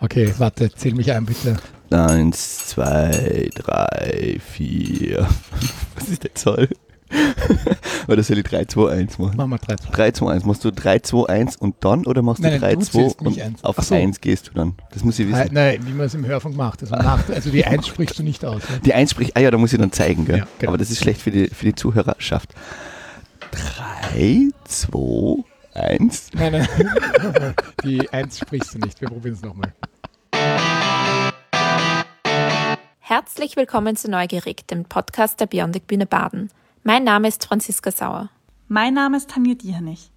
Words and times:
Okay, 0.00 0.32
warte, 0.38 0.70
zähl 0.72 0.94
mich 0.94 1.12
ein, 1.12 1.24
bitte. 1.24 1.56
Eins, 1.90 2.68
zwei, 2.68 3.48
drei, 3.54 4.38
vier. 4.40 5.26
Was 5.94 6.08
ist 6.08 6.24
der 6.24 6.34
Zoll? 6.34 6.68
oder 8.08 8.22
soll 8.22 8.38
ich 8.38 8.44
3, 8.44 8.64
2, 8.64 8.90
1 8.90 9.18
machen? 9.18 9.36
Machen 9.36 9.50
wir 9.50 9.58
3, 9.58 9.76
2. 9.76 9.90
3, 9.92 10.10
2, 10.10 10.32
1. 10.32 10.44
Machst 10.44 10.64
du 10.64 10.72
3, 10.72 10.98
2, 10.98 11.28
1 11.28 11.56
und 11.56 11.76
dann 11.80 12.04
oder 12.04 12.22
machst 12.22 12.42
du 12.42 12.48
Nein, 12.48 12.60
3, 12.60 12.74
du 12.74 12.80
2 12.80 12.90
zählst 12.90 13.22
mich 13.22 13.36
und 13.36 13.42
eins. 13.42 13.64
auf 13.64 13.76
so. 13.80 13.94
1 13.94 14.20
gehst 14.20 14.48
du 14.48 14.52
dann? 14.54 14.74
Das 14.92 15.04
muss 15.04 15.18
ich 15.18 15.28
wissen. 15.28 15.50
Nein, 15.52 15.78
wie 15.86 15.92
man 15.92 16.06
es 16.06 16.14
im 16.14 16.26
Hörfunk 16.26 16.56
macht. 16.56 16.82
Also, 16.82 16.96
nach, 16.96 17.28
also 17.28 17.50
die 17.50 17.64
1 17.64 17.86
sprichst 17.86 18.18
du 18.18 18.22
nicht 18.22 18.44
aus. 18.44 18.62
Ne? 18.68 18.80
Die 18.84 18.92
1 18.92 19.12
spricht, 19.12 19.36
ah 19.36 19.40
ja, 19.40 19.50
da 19.50 19.58
muss 19.58 19.72
ich 19.72 19.78
dann 19.78 19.92
zeigen, 19.92 20.24
gell? 20.24 20.38
Ja, 20.38 20.46
genau. 20.58 20.70
Aber 20.70 20.78
das 20.78 20.90
ist 20.90 20.98
schlecht 20.98 21.20
für 21.20 21.30
die, 21.30 21.46
für 21.48 21.66
die 21.66 21.74
Zuhörerschaft. 21.74 22.54
3, 24.12 24.50
2, 24.64 24.90
1. 24.96 25.46
Nein, 25.76 26.10
nein. 26.32 26.66
die 27.84 28.08
1 28.08 28.38
sprichst 28.38 28.74
du 28.74 28.78
nicht. 28.78 28.98
Wir 28.98 29.08
probieren 29.08 29.34
es 29.34 29.42
nochmal. 29.42 29.74
Herzlich 32.98 33.56
willkommen 33.56 33.94
zu 33.94 34.10
Neugierig, 34.10 34.66
dem 34.68 34.86
Podcast 34.86 35.38
der 35.38 35.46
Biondik 35.46 35.86
Bühne 35.86 36.06
Baden. 36.06 36.50
Mein 36.82 37.04
Name 37.04 37.28
ist 37.28 37.44
Franziska 37.44 37.90
Sauer. 37.90 38.30
Mein 38.68 38.94
Name 38.94 39.18
ist 39.18 39.30
Tanja 39.30 39.54
Diernich. 39.54 40.10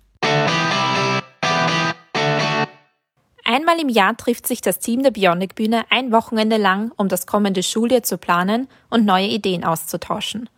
Einmal 3.44 3.82
im 3.82 3.90
Jahr 3.90 4.16
trifft 4.16 4.48
sich 4.48 4.62
das 4.62 4.80
Team 4.80 5.04
der 5.04 5.12
Biondik 5.12 5.56
Bühne 5.56 5.84
ein 5.90 6.14
Wochenende 6.14 6.56
lang, 6.56 6.94
um 6.96 7.10
das 7.10 7.28
kommende 7.28 7.64
Schuljahr 7.64 8.04
zu 8.04 8.18
planen 8.18 8.70
und 8.90 9.06
neue 9.06 9.28
Ideen 9.28 9.66
auszutauschen. 9.66 10.50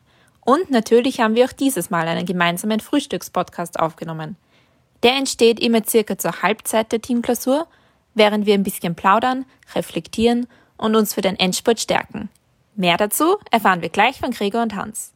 Und 0.41 0.70
natürlich 0.70 1.22
haben 1.22 1.34
wir 1.34 1.46
auch 1.46 1.54
dieses 1.54 1.90
Mal 1.90 2.08
einen 2.08 2.27
gemeinsamen 2.27 2.80
Frühstückspodcast 2.80 3.80
aufgenommen. 3.80 4.36
Der 5.04 5.16
entsteht 5.16 5.60
immer 5.60 5.82
circa 5.88 6.18
zur 6.18 6.44
Halbzeit 6.44 6.91
der 6.91 7.02
Teamklausur, 7.02 7.66
während 8.14 8.46
wir 8.46 8.54
ein 8.54 8.64
bisschen 8.64 8.94
plaudern, 8.94 9.46
reflektieren 9.74 10.46
und 10.77 10.96
uns 10.96 11.13
für 11.16 11.21
den 11.21 11.40
Endspurt 11.40 11.80
stärken. 11.80 12.30
Mehr 12.76 12.98
dazu 12.98 13.38
erfahren 13.49 13.82
wir 13.82 13.90
gleich 13.90 14.20
von 14.20 14.32
Gregor 14.32 14.62
und 14.62 14.76
Hans. 14.76 15.13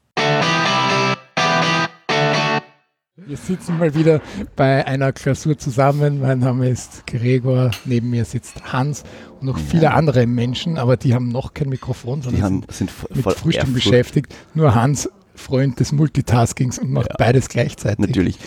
Wir 3.18 3.38
sitzen 3.38 3.78
mal 3.78 3.94
wieder 3.96 4.22
bei 4.56 4.86
einer 4.86 5.12
Klausur 5.14 5.58
zusammen. 5.58 6.20
Mein 6.20 6.40
Name 6.40 6.70
ist 6.70 7.08
Gregor, 7.08 7.72
neben 7.86 8.10
mir 8.10 8.26
sitzt 8.26 8.74
Hans 8.74 9.04
und 9.40 9.46
noch 9.48 9.58
viele 9.58 9.94
andere 9.94 10.28
Menschen, 10.28 10.78
aber 10.78 10.98
die 10.98 11.14
haben 11.14 11.30
noch 11.30 11.54
kein 11.54 11.70
Mikrofon, 11.70 12.20
Die 12.22 12.26
sondern 12.26 12.44
haben, 12.44 12.62
sind 12.70 12.92
mit 13.14 13.24
voll 13.24 13.34
Frühstück 13.34 13.74
beschäftigt. 13.74 14.36
Nur 14.54 14.76
Hans, 14.76 15.10
Freund 15.34 15.80
des 15.80 15.92
Multitaskings 15.92 16.78
und 16.80 16.92
macht 16.92 17.10
Ja. 17.10 17.16
beides 17.18 17.50
gleichzeitig. 17.50 18.00
Natürlich. 18.00 18.38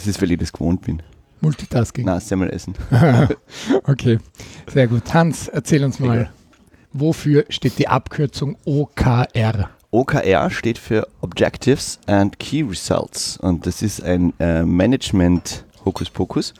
Das 0.00 0.06
ist, 0.06 0.22
weil 0.22 0.30
ich 0.30 0.38
das 0.38 0.50
gewohnt 0.50 0.80
bin. 0.80 1.02
Multitasking. 1.42 2.06
Na, 2.06 2.20
Semmel 2.20 2.48
essen. 2.48 2.74
Okay, 3.84 4.18
sehr 4.66 4.86
gut. 4.86 5.12
Hans, 5.12 5.46
erzähl 5.48 5.84
uns 5.84 6.00
mal, 6.00 6.30
wofür 6.94 7.44
steht 7.50 7.78
die 7.78 7.86
Abkürzung 7.86 8.56
OKR? 8.64 9.68
OKR 9.90 10.50
steht 10.50 10.78
für 10.78 11.06
Objectives 11.20 11.98
and 12.06 12.38
Key 12.38 12.62
Results 12.62 13.36
und 13.36 13.66
das 13.66 13.82
ist 13.82 14.02
ein 14.02 14.32
äh, 14.40 14.62
Management 14.62 15.66
Hokuspokus, 15.84 16.54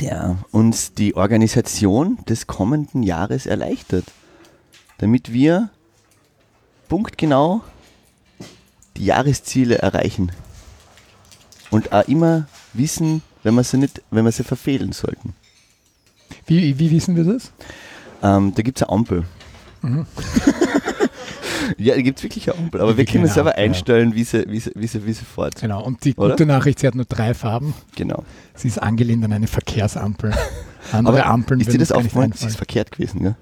der 0.00 0.38
uns 0.52 0.94
die 0.94 1.16
Organisation 1.16 2.16
des 2.26 2.46
kommenden 2.46 3.02
Jahres 3.02 3.44
erleichtert, 3.44 4.06
damit 4.96 5.34
wir 5.34 5.68
punktgenau 6.88 7.60
die 8.96 9.04
Jahresziele 9.04 9.76
erreichen 9.76 10.32
und 11.70 11.92
auch 11.92 12.06
immer 12.08 12.46
wissen, 12.72 13.22
wenn 13.42 13.54
wir 13.54 13.64
sie 13.64 13.78
nicht, 13.78 14.02
wenn 14.10 14.24
wir 14.24 14.32
sie 14.32 14.44
verfehlen 14.44 14.92
sollten. 14.92 15.34
Wie, 16.46 16.78
wie 16.78 16.90
wissen 16.90 17.16
wir 17.16 17.24
das? 17.24 17.52
Ähm, 18.22 18.52
da 18.54 18.62
gibt 18.62 18.78
es 18.78 18.82
eine 18.82 18.92
Ampel. 18.92 19.24
ja, 21.78 21.94
da 21.94 22.02
gibt 22.02 22.18
es 22.18 22.24
wirklich 22.24 22.50
eine 22.50 22.58
Ampel. 22.58 22.80
Aber 22.80 22.96
wir 22.96 23.04
können 23.04 23.24
eine 23.24 23.32
selber 23.32 23.50
Ampel, 23.50 23.64
ja. 23.64 23.68
einstellen, 23.70 24.14
wie 24.14 24.24
sie, 24.24 24.44
wie, 24.48 24.60
sie, 24.60 24.72
wie, 24.74 24.86
sie, 24.86 25.06
wie 25.06 25.12
sie 25.12 25.24
fährt. 25.24 25.60
Genau, 25.60 25.82
und 25.82 26.04
die 26.04 26.14
Oder? 26.14 26.30
gute 26.30 26.46
Nachricht, 26.46 26.80
sie 26.80 26.86
hat 26.86 26.94
nur 26.94 27.06
drei 27.06 27.34
Farben. 27.34 27.74
Genau. 27.96 28.24
Sie 28.54 28.68
ist 28.68 28.78
angelehnt 28.82 29.24
an 29.24 29.32
eine 29.32 29.46
Verkehrsampel. 29.46 30.32
Andere 30.92 31.24
Ampeln 31.24 31.60
ist 31.60 31.72
dir 31.72 31.78
das 31.78 31.92
aufgefallen? 31.92 32.30
Das 32.30 32.42
ist 32.42 32.56
verkehrt 32.56 32.92
gewesen, 32.92 33.22
gell? 33.22 33.36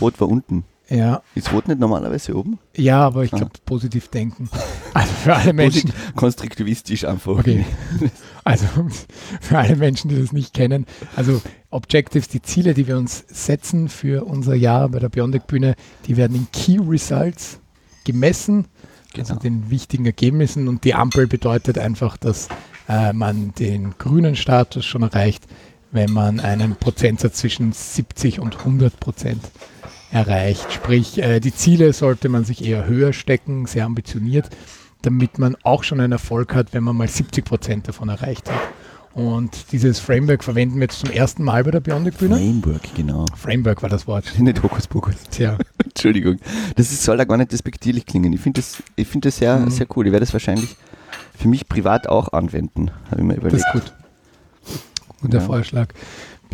Rot 0.00 0.20
war 0.20 0.28
unten. 0.28 0.64
Ja, 0.90 1.22
Ist 1.34 1.50
Rot 1.52 1.66
nicht 1.68 1.80
normalerweise 1.80 2.36
oben? 2.36 2.58
ja, 2.76 3.00
aber 3.00 3.24
ich 3.24 3.32
Ah. 3.32 3.38
glaube, 3.38 3.52
positiv 3.64 4.08
denken. 4.08 4.48
Also 4.94 5.12
für 5.24 5.34
alle 5.34 5.52
Menschen, 5.52 5.92
Konstruktivistisch 6.14 7.04
einfach. 7.04 7.38
Okay. 7.38 7.64
Also 8.44 8.66
für 9.40 9.58
alle 9.58 9.76
Menschen, 9.76 10.10
die 10.10 10.20
das 10.20 10.32
nicht 10.32 10.52
kennen, 10.52 10.84
also 11.16 11.40
Objectives, 11.70 12.28
die 12.28 12.42
Ziele, 12.42 12.74
die 12.74 12.86
wir 12.86 12.98
uns 12.98 13.24
setzen 13.28 13.88
für 13.88 14.24
unser 14.26 14.54
Jahr 14.54 14.88
bei 14.90 14.98
der 14.98 15.08
Beyondic 15.08 15.46
Bühne, 15.46 15.74
die 16.06 16.16
werden 16.18 16.36
in 16.36 16.46
Key 16.52 16.78
Results 16.86 17.58
gemessen, 18.04 18.66
also 19.16 19.32
Genau. 19.34 19.40
den 19.42 19.70
wichtigen 19.70 20.04
Ergebnissen 20.04 20.68
und 20.68 20.84
die 20.84 20.92
Ampel 20.94 21.26
bedeutet 21.26 21.78
einfach, 21.78 22.16
dass 22.18 22.48
äh, 22.88 23.12
man 23.14 23.54
den 23.58 23.94
grünen 23.96 24.36
Status 24.36 24.84
schon 24.84 25.02
erreicht, 25.02 25.44
wenn 25.90 26.12
man 26.12 26.38
einen 26.40 26.76
Prozentsatz 26.76 27.38
zwischen 27.38 27.72
70 27.72 28.40
und 28.40 28.58
100 28.58 29.00
Prozent 29.00 29.40
erreicht. 30.14 30.72
Sprich, 30.72 31.18
äh, 31.22 31.40
die 31.40 31.54
Ziele 31.54 31.92
sollte 31.92 32.28
man 32.28 32.44
sich 32.44 32.64
eher 32.64 32.86
höher 32.86 33.12
stecken, 33.12 33.66
sehr 33.66 33.84
ambitioniert, 33.84 34.48
damit 35.02 35.38
man 35.38 35.56
auch 35.62 35.82
schon 35.84 36.00
einen 36.00 36.12
Erfolg 36.12 36.54
hat, 36.54 36.72
wenn 36.72 36.84
man 36.84 36.96
mal 36.96 37.08
70 37.08 37.44
Prozent 37.44 37.88
davon 37.88 38.08
erreicht 38.08 38.50
hat. 38.50 38.60
Und 39.12 39.70
dieses 39.70 40.00
Framework 40.00 40.42
verwenden 40.42 40.76
wir 40.76 40.82
jetzt 40.84 40.98
zum 40.98 41.10
ersten 41.10 41.44
Mal 41.44 41.62
bei 41.62 41.70
der 41.70 41.78
Beyondic 41.80 42.18
Bühne. 42.18 42.34
Framework, 42.36 42.82
genau. 42.96 43.26
Framework 43.36 43.82
war 43.82 43.88
das 43.88 44.06
Wort. 44.08 44.24
Nicht 44.38 44.62
Hokuspokus. 44.62 45.14
Tja, 45.30 45.56
Entschuldigung. 45.84 46.38
Das 46.74 46.90
ist, 46.90 47.02
soll 47.04 47.16
da 47.16 47.24
gar 47.24 47.36
nicht 47.36 47.52
despektierlich 47.52 48.06
klingen. 48.06 48.32
Ich 48.32 48.40
finde 48.40 48.60
das, 48.60 48.82
ich 48.96 49.06
find 49.06 49.24
das 49.24 49.36
sehr, 49.36 49.56
Mhm. 49.58 49.70
sehr 49.70 49.86
cool. 49.96 50.06
Ich 50.06 50.12
werde 50.12 50.24
das 50.26 50.32
wahrscheinlich 50.32 50.74
für 51.38 51.46
mich 51.48 51.68
privat 51.68 52.08
auch 52.08 52.32
anwenden, 52.32 52.90
habe 53.10 53.20
ich 53.20 53.26
mir 53.26 53.34
das 53.34 53.42
überlegt. 53.44 53.64
ist 53.66 53.72
gut. 53.72 53.92
Guter 55.20 55.38
Ja. 55.38 55.44
Vorschlag. 55.44 55.88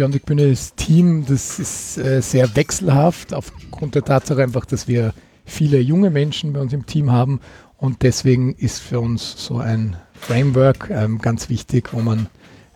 Beyondic 0.00 0.24
Bühne 0.24 0.44
ist 0.44 0.78
Team, 0.78 1.26
das 1.26 1.58
ist 1.58 1.98
äh, 1.98 2.22
sehr 2.22 2.56
wechselhaft, 2.56 3.34
aufgrund 3.34 3.94
der 3.94 4.02
Tatsache 4.02 4.42
einfach, 4.42 4.64
dass 4.64 4.88
wir 4.88 5.12
viele 5.44 5.78
junge 5.78 6.08
Menschen 6.08 6.54
bei 6.54 6.60
uns 6.62 6.72
im 6.72 6.86
Team 6.86 7.12
haben 7.12 7.40
und 7.76 8.00
deswegen 8.00 8.54
ist 8.54 8.78
für 8.78 8.98
uns 8.98 9.34
so 9.36 9.58
ein 9.58 9.98
Framework 10.14 10.88
ähm, 10.88 11.18
ganz 11.18 11.50
wichtig, 11.50 11.92
wo 11.92 12.00
man 12.00 12.28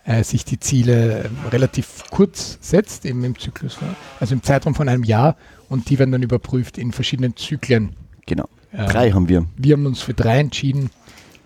äh, 0.03 0.23
sich 0.23 0.45
die 0.45 0.59
Ziele 0.59 1.23
ähm, 1.23 1.35
relativ 1.51 2.03
kurz 2.11 2.59
setzt, 2.61 3.07
eben 3.07 3.23
im 3.23 3.39
Zyklus, 3.39 3.79
also 4.19 4.35
im 4.35 4.43
Zeitraum 4.43 4.75
von 4.75 4.87
einem 4.87 5.03
Jahr 5.03 5.35
und 5.67 5.89
die 5.89 5.97
werden 5.97 6.11
dann 6.11 6.21
überprüft 6.21 6.77
in 6.77 6.91
verschiedenen 6.91 7.35
Zyklen. 7.35 7.95
Genau. 8.27 8.47
Ähm, 8.71 8.85
Drei 8.85 9.09
haben 9.09 9.29
wir. 9.29 9.47
wir 9.57 9.73
haben 9.73 9.87
uns 9.87 9.99
für 9.99 10.13
drei 10.13 10.37
entschieden, 10.37 10.91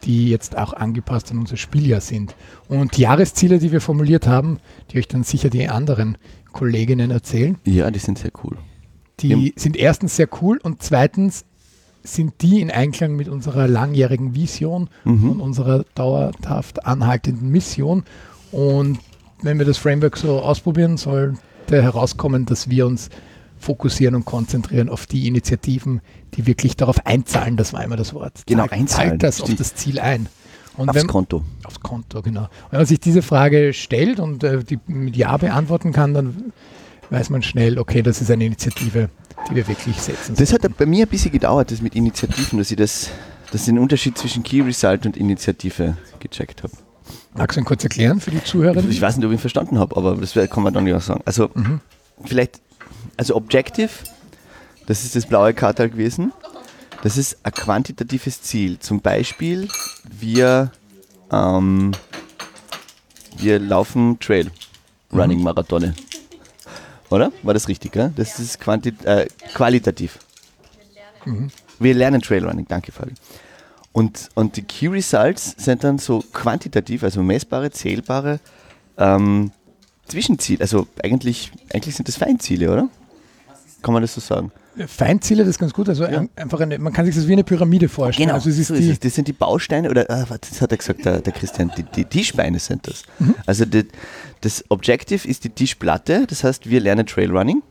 die 0.03 0.29
jetzt 0.29 0.57
auch 0.57 0.73
angepasst 0.73 1.31
an 1.31 1.39
unser 1.39 1.57
Spieljahr 1.57 2.01
sind. 2.01 2.35
Und 2.67 2.97
die 2.97 3.01
Jahresziele, 3.01 3.59
die 3.59 3.71
wir 3.71 3.81
formuliert 3.81 4.27
haben, 4.27 4.59
die 4.91 4.97
euch 4.99 5.07
dann 5.07 5.23
sicher 5.23 5.49
die 5.49 5.67
anderen 5.67 6.17
Kolleginnen 6.51 7.11
erzählen, 7.11 7.57
Ja, 7.65 7.91
die 7.91 7.99
sind 7.99 8.17
sehr 8.19 8.31
cool. 8.43 8.57
die 9.19 9.53
sind 9.57 9.75
erstens 9.77 10.15
sehr 10.15 10.29
cool 10.41 10.59
und 10.63 10.81
zweitens 10.81 11.45
sind 12.03 12.41
die 12.41 12.61
in 12.61 12.71
Einklang 12.71 13.15
mit 13.17 13.27
unserer 13.27 13.67
langjährigen 13.67 14.33
Vision 14.33 14.89
Mhm. 15.03 15.31
und 15.31 15.41
unserer 15.41 15.83
dauerhaft 15.95 16.85
anhaltenden 16.85 17.49
Mission. 17.49 18.03
Und 18.51 18.99
wenn 19.41 19.59
wir 19.59 19.65
das 19.65 19.77
Framework 19.77 20.15
so 20.17 20.39
ausprobieren, 20.39 20.95
sollte 20.97 21.37
herauskommen, 21.69 22.45
dass 22.45 22.69
wir 22.69 22.87
uns 22.87 23.09
fokussieren 23.59 24.15
und 24.15 24.23
konzentrieren 24.25 24.87
auf 24.87 25.05
die 25.05 25.27
Initiativen, 25.27 25.99
die 26.35 26.45
wirklich 26.47 26.75
darauf 26.77 27.05
einzahlen, 27.05 27.57
das 27.57 27.73
war 27.73 27.83
immer 27.83 27.95
das 27.97 28.13
Wort. 28.13 28.43
Genau, 28.45 28.63
Zahlt- 28.63 28.73
einzahlen, 28.73 29.09
Zahlt 29.11 29.23
das 29.23 29.41
auf 29.41 29.53
das 29.55 29.75
Ziel 29.75 29.99
ein. 29.99 30.27
Und 30.77 30.89
Aufs 30.89 30.99
wenn, 30.99 31.07
Konto. 31.07 31.43
aufs 31.65 31.79
Konto, 31.81 32.21
genau. 32.21 32.47
Wenn 32.69 32.79
man 32.79 32.85
sich 32.85 32.99
diese 33.01 33.21
Frage 33.21 33.73
stellt 33.73 34.19
und 34.19 34.43
äh, 34.43 34.63
die 34.63 34.79
mit 34.87 35.17
Ja 35.17 35.35
beantworten 35.35 35.91
kann, 35.91 36.13
dann 36.13 36.53
weiß 37.09 37.29
man 37.31 37.41
schnell, 37.43 37.77
okay, 37.79 38.01
das 38.01 38.21
ist 38.21 38.31
eine 38.31 38.45
Initiative, 38.45 39.09
die 39.49 39.55
wir 39.55 39.67
wirklich 39.67 39.99
setzen. 39.99 40.35
Das 40.37 40.53
hat 40.53 40.61
bei 40.77 40.85
mir 40.85 41.05
ein 41.05 41.09
bisschen 41.09 41.31
gedauert, 41.31 41.71
das 41.71 41.81
mit 41.81 41.95
Initiativen, 41.95 42.59
dass 42.59 42.71
ich 42.71 42.77
das, 42.77 43.09
dass 43.51 43.61
ich 43.61 43.65
den 43.65 43.79
Unterschied 43.79 44.17
zwischen 44.17 44.43
Key 44.43 44.61
Result 44.61 45.05
und 45.05 45.17
Initiative 45.17 45.97
gecheckt 46.19 46.63
habe. 46.63 46.73
Magst 47.35 47.57
du 47.57 47.61
ihn 47.61 47.65
kurz 47.65 47.83
erklären 47.83 48.19
für 48.21 48.31
die 48.31 48.43
Zuhörerinnen? 48.43 48.89
Ich 48.89 49.01
weiß 49.01 49.17
nicht, 49.17 49.25
ob 49.25 49.31
ich 49.31 49.37
ihn 49.37 49.41
verstanden 49.41 49.79
habe, 49.79 49.97
aber 49.97 50.15
das 50.15 50.33
kann 50.49 50.63
man 50.63 50.73
dann 50.73 50.87
ja 50.87 50.99
sagen. 51.01 51.21
Also 51.25 51.49
Mhm. 51.55 51.81
vielleicht, 52.23 52.61
also 53.17 53.35
Objective, 53.35 53.89
das 54.89 55.03
ist 55.03 55.15
das 55.15 55.27
blaue 55.27 55.53
Kartal 55.53 55.87
gewesen. 55.87 56.33
Das 57.03 57.15
ist 57.15 57.37
ein 57.43 57.51
quantitatives 57.51 58.41
Ziel. 58.41 58.79
Zum 58.79 59.01
Beispiel, 59.01 59.67
wir, 60.03 60.71
ähm, 61.31 61.91
wir 63.37 63.59
laufen 63.59 64.19
Trail, 64.19 64.49
Running 65.13 65.43
Marathone. 65.43 65.93
Oder? 67.11 67.31
War 67.43 67.53
das 67.53 67.67
richtig? 67.67 67.91
Gell? 67.91 68.11
Das 68.15 68.39
ist 68.39 68.59
quanti 68.59 68.91
äh, 69.03 69.27
qualitativ. 69.53 70.17
Wir 71.77 71.93
lernen 71.93 72.21
Trailrunning, 72.23 72.65
danke 72.67 72.91
Fabi. 72.91 73.13
Und, 73.91 74.29
und 74.33 74.55
die 74.55 74.63
Key 74.63 74.87
Results 74.87 75.53
sind 75.57 75.83
dann 75.83 75.99
so 75.99 76.23
quantitativ, 76.33 77.03
also 77.03 77.21
messbare, 77.21 77.69
zählbare 77.69 78.39
ähm, 78.97 79.51
Zwischenziele, 80.07 80.61
also 80.61 80.87
eigentlich, 81.03 81.51
eigentlich 81.71 81.95
sind 81.95 82.07
das 82.07 82.17
Feinziele, 82.17 82.71
oder? 82.71 82.89
Kann 83.83 83.93
man 83.93 84.01
das 84.01 84.15
so 84.15 84.21
sagen? 84.21 84.51
Feinziele, 84.87 85.43
das 85.43 85.51
ist 85.51 85.59
ganz 85.59 85.73
gut. 85.73 85.89
Also 85.89 86.03
Ja. 86.03 86.19
ein- 86.21 86.29
einfach 86.35 86.59
eine, 86.59 86.79
man 86.79 86.93
kann 86.93 87.05
sich 87.05 87.15
das 87.15 87.27
wie 87.27 87.33
eine 87.33 87.43
Pyramide 87.43 87.89
vorstellen. 87.89 88.29
also 88.31 88.49
es 88.49 88.57
ist 88.57 88.67
so 88.67 88.75
die. 88.75 88.97
Das 88.97 89.13
sind 89.15 89.27
die 89.27 89.33
Bausteine, 89.33 89.89
oder 89.89 90.09
ah, 90.09 90.25
das 90.39 90.61
hat 90.61 90.71
er 90.71 90.77
gesagt, 90.77 91.05
der, 91.05 91.19
der 91.21 91.33
Christian, 91.33 91.71
die, 91.77 91.83
die 91.83 92.05
Tischbeine 92.05 92.59
sind 92.59 92.87
das. 92.87 93.03
Also 93.45 93.65
die, 93.65 93.85
das 94.41 94.63
Objective 94.69 95.27
ist 95.27 95.43
die 95.43 95.49
Tischplatte, 95.49 96.25
das 96.27 96.43
heißt, 96.43 96.69
wir 96.69 96.79
lernen 96.79 97.05
Trailrunning. 97.05 97.61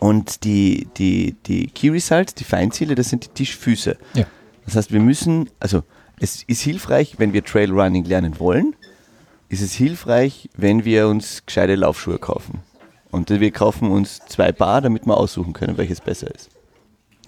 Und 0.00 0.44
die, 0.44 0.88
die, 0.96 1.36
die 1.46 1.66
Key 1.68 1.90
Results, 1.90 2.34
die 2.34 2.44
Feinziele, 2.44 2.94
das 2.94 3.08
sind 3.10 3.24
die 3.24 3.28
Tischfüße. 3.30 3.96
Ja. 4.14 4.24
Das 4.64 4.76
heißt, 4.76 4.92
wir 4.92 5.00
müssen, 5.00 5.48
also 5.60 5.82
es 6.20 6.42
ist 6.44 6.60
hilfreich, 6.62 7.14
wenn 7.18 7.32
wir 7.32 7.44
Trailrunning 7.44 8.04
lernen 8.04 8.38
wollen, 8.40 8.74
ist 9.48 9.62
es 9.62 9.72
hilfreich, 9.74 10.50
wenn 10.56 10.84
wir 10.84 11.08
uns 11.08 11.44
gescheite 11.46 11.74
Laufschuhe 11.74 12.18
kaufen. 12.18 12.60
Und 13.10 13.30
wir 13.30 13.50
kaufen 13.50 13.90
uns 13.90 14.20
zwei 14.28 14.52
Paar, 14.52 14.80
damit 14.80 15.06
wir 15.06 15.16
aussuchen 15.16 15.52
können, 15.52 15.78
welches 15.78 16.00
besser 16.00 16.32
ist. 16.34 16.50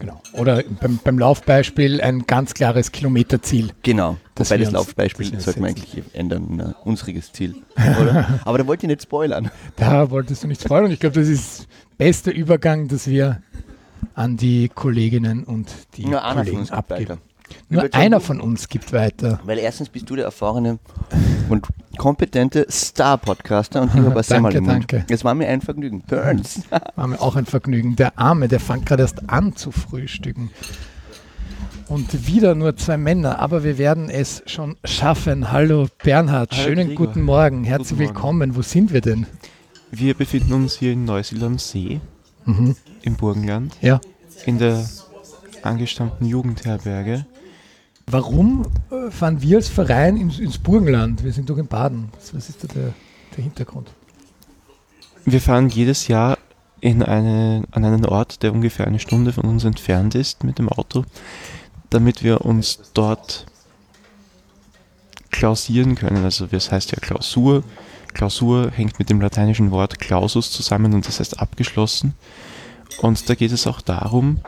Genau. 0.00 0.20
Oder 0.32 0.62
beim, 0.80 0.98
beim 1.04 1.18
Laufbeispiel 1.18 2.00
ein 2.00 2.26
ganz 2.26 2.54
klares 2.54 2.90
Kilometerziel. 2.90 3.70
Genau. 3.82 4.16
Dass 4.34 4.50
Wobei 4.50 4.58
das 4.62 4.72
Laufbeispiel 4.72 5.26
sollte 5.38 5.60
man 5.60 5.74
setzen. 5.76 5.92
eigentlich 5.92 6.04
ändern, 6.14 6.60
ein 6.60 6.74
unsriges 6.84 7.32
Ziel. 7.32 7.56
Oder? 7.76 8.40
Aber 8.46 8.56
da 8.56 8.66
wollte 8.66 8.86
ich 8.86 8.88
nicht 8.88 9.02
spoilern. 9.02 9.50
Da 9.76 10.10
wolltest 10.10 10.42
du 10.42 10.48
nichts 10.48 10.64
freuen 10.64 10.86
und 10.86 10.92
ich 10.92 11.00
glaube, 11.00 11.20
das 11.20 11.28
ist 11.28 11.68
bester 11.98 12.32
Übergang, 12.32 12.88
dass 12.88 13.08
wir 13.08 13.42
an 14.14 14.38
die 14.38 14.70
Kolleginnen 14.74 15.44
und 15.44 15.68
die 15.96 16.04
von 16.04 16.12
Kollegen 16.12 16.70
abgeben. 16.70 17.00
weiter. 17.00 17.18
Nur 17.68 17.88
einer 17.92 18.20
von 18.20 18.40
uns 18.40 18.68
gibt 18.68 18.92
weiter. 18.92 19.40
Weil 19.44 19.58
erstens 19.58 19.88
bist 19.88 20.08
du 20.10 20.16
der 20.16 20.24
erfahrene 20.24 20.78
und 21.48 21.66
kompetente 21.98 22.66
Star-Podcaster 22.70 23.82
und 23.82 23.94
ich 23.94 24.00
habe 24.00 24.16
ein 24.16 24.22
Semmel 24.22 24.54
im 24.56 24.64
Mund. 24.64 24.92
danke. 24.92 25.04
Es 25.08 25.24
war 25.24 25.34
mir 25.34 25.48
ein 25.48 25.60
Vergnügen. 25.60 26.02
Burns. 26.06 26.62
War 26.96 27.06
mir 27.06 27.20
auch 27.20 27.36
ein 27.36 27.46
Vergnügen. 27.46 27.96
Der 27.96 28.18
Arme, 28.18 28.48
der 28.48 28.60
fängt 28.60 28.86
gerade 28.86 29.02
erst 29.02 29.28
an 29.30 29.54
zu 29.56 29.70
frühstücken. 29.70 30.50
Und 31.88 32.26
wieder 32.28 32.54
nur 32.54 32.76
zwei 32.76 32.96
Männer, 32.96 33.40
aber 33.40 33.64
wir 33.64 33.76
werden 33.78 34.10
es 34.10 34.42
schon 34.46 34.76
schaffen. 34.84 35.50
Hallo 35.50 35.88
Bernhard, 36.04 36.52
Hallo 36.52 36.62
schönen 36.62 36.88
Gregor. 36.88 37.06
guten 37.06 37.22
Morgen. 37.22 37.64
Herzlich 37.64 37.90
Guten 37.90 38.02
Morgen. 38.04 38.14
willkommen. 38.14 38.56
Wo 38.56 38.62
sind 38.62 38.92
wir 38.92 39.00
denn? 39.00 39.26
Wir 39.90 40.14
befinden 40.14 40.52
uns 40.52 40.76
hier 40.76 40.92
in 40.92 41.04
Neusiedl 41.04 41.44
am 41.44 41.58
See 41.58 42.00
Mhm. 42.44 42.76
im 43.02 43.16
Burgenland 43.16 43.76
Ja. 43.80 44.00
in 44.46 44.58
der 44.58 44.88
angestammten 45.62 46.26
Jugendherberge. 46.26 47.26
Warum 48.10 48.66
äh, 48.90 49.10
fahren 49.10 49.40
wir 49.40 49.58
als 49.58 49.68
Verein 49.68 50.16
ins, 50.16 50.40
ins 50.40 50.58
Burgenland? 50.58 51.22
Wir 51.22 51.32
sind 51.32 51.48
doch 51.48 51.58
in 51.58 51.68
Baden. 51.68 52.08
Was, 52.32 52.48
ist 52.48 52.64
da 52.64 52.68
der, 52.68 52.92
der 53.36 53.44
Hintergrund? 53.44 53.88
Wir 55.24 55.40
fahren 55.40 55.68
jedes 55.68 56.08
Jahr 56.08 56.38
in 56.80 57.04
eine, 57.04 57.62
an 57.70 57.84
einen 57.84 58.04
Ort, 58.06 58.42
der 58.42 58.52
ungefähr 58.52 58.86
eine 58.86 58.98
Stunde 58.98 59.32
von 59.32 59.44
uns 59.44 59.64
entfernt 59.64 60.16
ist 60.16 60.42
mit 60.42 60.58
dem 60.58 60.68
Auto, 60.68 61.04
damit 61.90 62.24
wir 62.24 62.44
uns 62.44 62.80
dort 62.94 63.46
klausieren 65.30 65.94
können. 65.94 66.24
Also 66.24 66.46
das 66.46 66.72
heißt 66.72 66.90
ja 66.90 66.98
Klausur. 67.00 67.62
Klausur 68.12 68.72
hängt 68.72 68.98
mit 68.98 69.08
dem 69.08 69.20
lateinischen 69.20 69.70
Wort 69.70 70.00
clausus 70.00 70.50
zusammen 70.50 70.94
und 70.94 71.06
das 71.06 71.20
heißt 71.20 71.38
abgeschlossen. 71.38 72.14
Und 73.00 73.28
da 73.28 73.36
geht 73.36 73.52
es 73.52 73.68
auch 73.68 73.80
darum, 73.80 74.38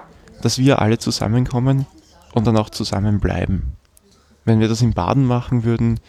dass 0.41 0.58
wir 0.58 0.82
alle 0.82 0.99
zusammenkommen 0.99 1.87
und 2.32 2.46
dann 2.46 2.56
auch 2.56 2.70
zusammenbleiben. 2.70 3.76
Wenn 4.44 4.61
wir 4.61 4.69
das 4.69 4.82
in 4.82 4.93
Baden 4.93 5.25
machen 5.25 5.64
würden, 5.64 6.00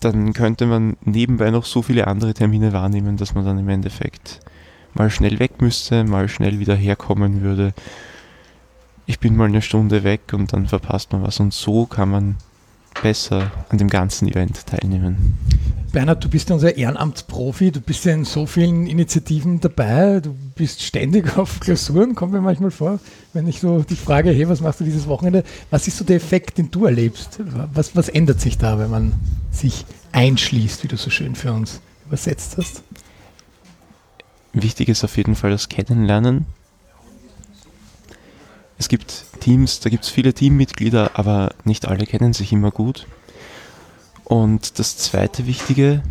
dann 0.00 0.32
könnte 0.32 0.66
man 0.66 0.96
nebenbei 1.04 1.50
noch 1.50 1.64
so 1.64 1.82
viele 1.82 2.06
andere 2.06 2.34
Termine 2.34 2.72
wahrnehmen, 2.72 3.16
dass 3.16 3.34
man 3.34 3.44
dann 3.44 3.58
im 3.58 3.68
Endeffekt 3.68 4.40
mal 4.92 5.10
schnell 5.10 5.38
weg 5.38 5.60
müsste, 5.60 6.04
mal 6.04 6.28
schnell 6.28 6.58
wieder 6.58 6.74
herkommen 6.74 7.40
würde. 7.40 7.72
Ich 9.06 9.18
bin 9.18 9.36
mal 9.36 9.48
eine 9.48 9.62
Stunde 9.62 10.04
weg 10.04 10.32
und 10.32 10.52
dann 10.52 10.66
verpasst 10.66 11.12
man 11.12 11.22
was. 11.22 11.40
Und 11.40 11.52
so 11.52 11.86
kann 11.86 12.10
man 12.10 12.36
besser 13.02 13.50
an 13.70 13.78
dem 13.78 13.88
ganzen 13.88 14.28
Event 14.28 14.66
teilnehmen. 14.66 15.38
Bernhard, 15.94 16.24
du 16.24 16.28
bist 16.28 16.48
ja 16.48 16.56
unser 16.56 16.76
Ehrenamtsprofi, 16.76 17.70
du 17.70 17.80
bist 17.80 18.04
ja 18.04 18.12
in 18.12 18.24
so 18.24 18.46
vielen 18.46 18.88
Initiativen 18.88 19.60
dabei, 19.60 20.18
du 20.18 20.34
bist 20.56 20.82
ständig 20.82 21.36
auf 21.38 21.60
Klausuren, 21.60 22.16
kommt 22.16 22.32
mir 22.32 22.40
manchmal 22.40 22.72
vor, 22.72 22.98
wenn 23.32 23.46
ich 23.46 23.60
so 23.60 23.84
die 23.84 23.94
Frage, 23.94 24.32
hey, 24.32 24.48
was 24.48 24.60
machst 24.60 24.80
du 24.80 24.84
dieses 24.84 25.06
Wochenende? 25.06 25.44
Was 25.70 25.86
ist 25.86 25.96
so 25.96 26.04
der 26.04 26.16
Effekt, 26.16 26.58
den 26.58 26.72
du 26.72 26.84
erlebst? 26.84 27.38
Was, 27.72 27.94
was 27.94 28.08
ändert 28.08 28.40
sich 28.40 28.58
da, 28.58 28.80
wenn 28.80 28.90
man 28.90 29.12
sich 29.52 29.86
einschließt, 30.10 30.82
wie 30.82 30.88
du 30.88 30.96
so 30.96 31.10
schön 31.10 31.36
für 31.36 31.52
uns 31.52 31.80
übersetzt 32.06 32.56
hast? 32.58 32.82
Wichtig 34.52 34.88
ist 34.88 35.04
auf 35.04 35.16
jeden 35.16 35.36
Fall 35.36 35.52
das 35.52 35.68
Kennenlernen. 35.68 36.46
Es 38.78 38.88
gibt 38.88 39.26
Teams, 39.38 39.78
da 39.78 39.90
gibt 39.90 40.02
es 40.02 40.10
viele 40.10 40.34
Teammitglieder, 40.34 41.12
aber 41.14 41.54
nicht 41.62 41.86
alle 41.86 42.04
kennen 42.04 42.32
sich 42.32 42.52
immer 42.52 42.72
gut. 42.72 43.06
Und 44.24 44.78
das 44.78 44.96
zweite 44.96 45.46
Wichtige 45.46 46.02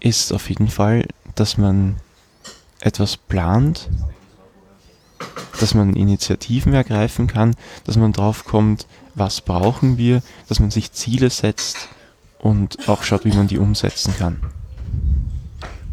ist 0.00 0.32
auf 0.32 0.48
jeden 0.48 0.68
Fall, 0.68 1.06
dass 1.34 1.58
man 1.58 1.96
etwas 2.80 3.16
plant, 3.16 3.88
dass 5.60 5.74
man 5.74 5.94
Initiativen 5.94 6.74
ergreifen 6.74 7.26
kann, 7.26 7.54
dass 7.84 7.96
man 7.96 8.12
drauf 8.12 8.44
kommt, 8.44 8.86
was 9.14 9.40
brauchen 9.40 9.98
wir, 9.98 10.22
dass 10.48 10.60
man 10.60 10.70
sich 10.70 10.92
Ziele 10.92 11.30
setzt 11.30 11.88
und 12.38 12.88
auch 12.88 13.02
schaut, 13.02 13.24
wie 13.24 13.32
man 13.32 13.46
die 13.46 13.58
umsetzen 13.58 14.14
kann. 14.18 14.40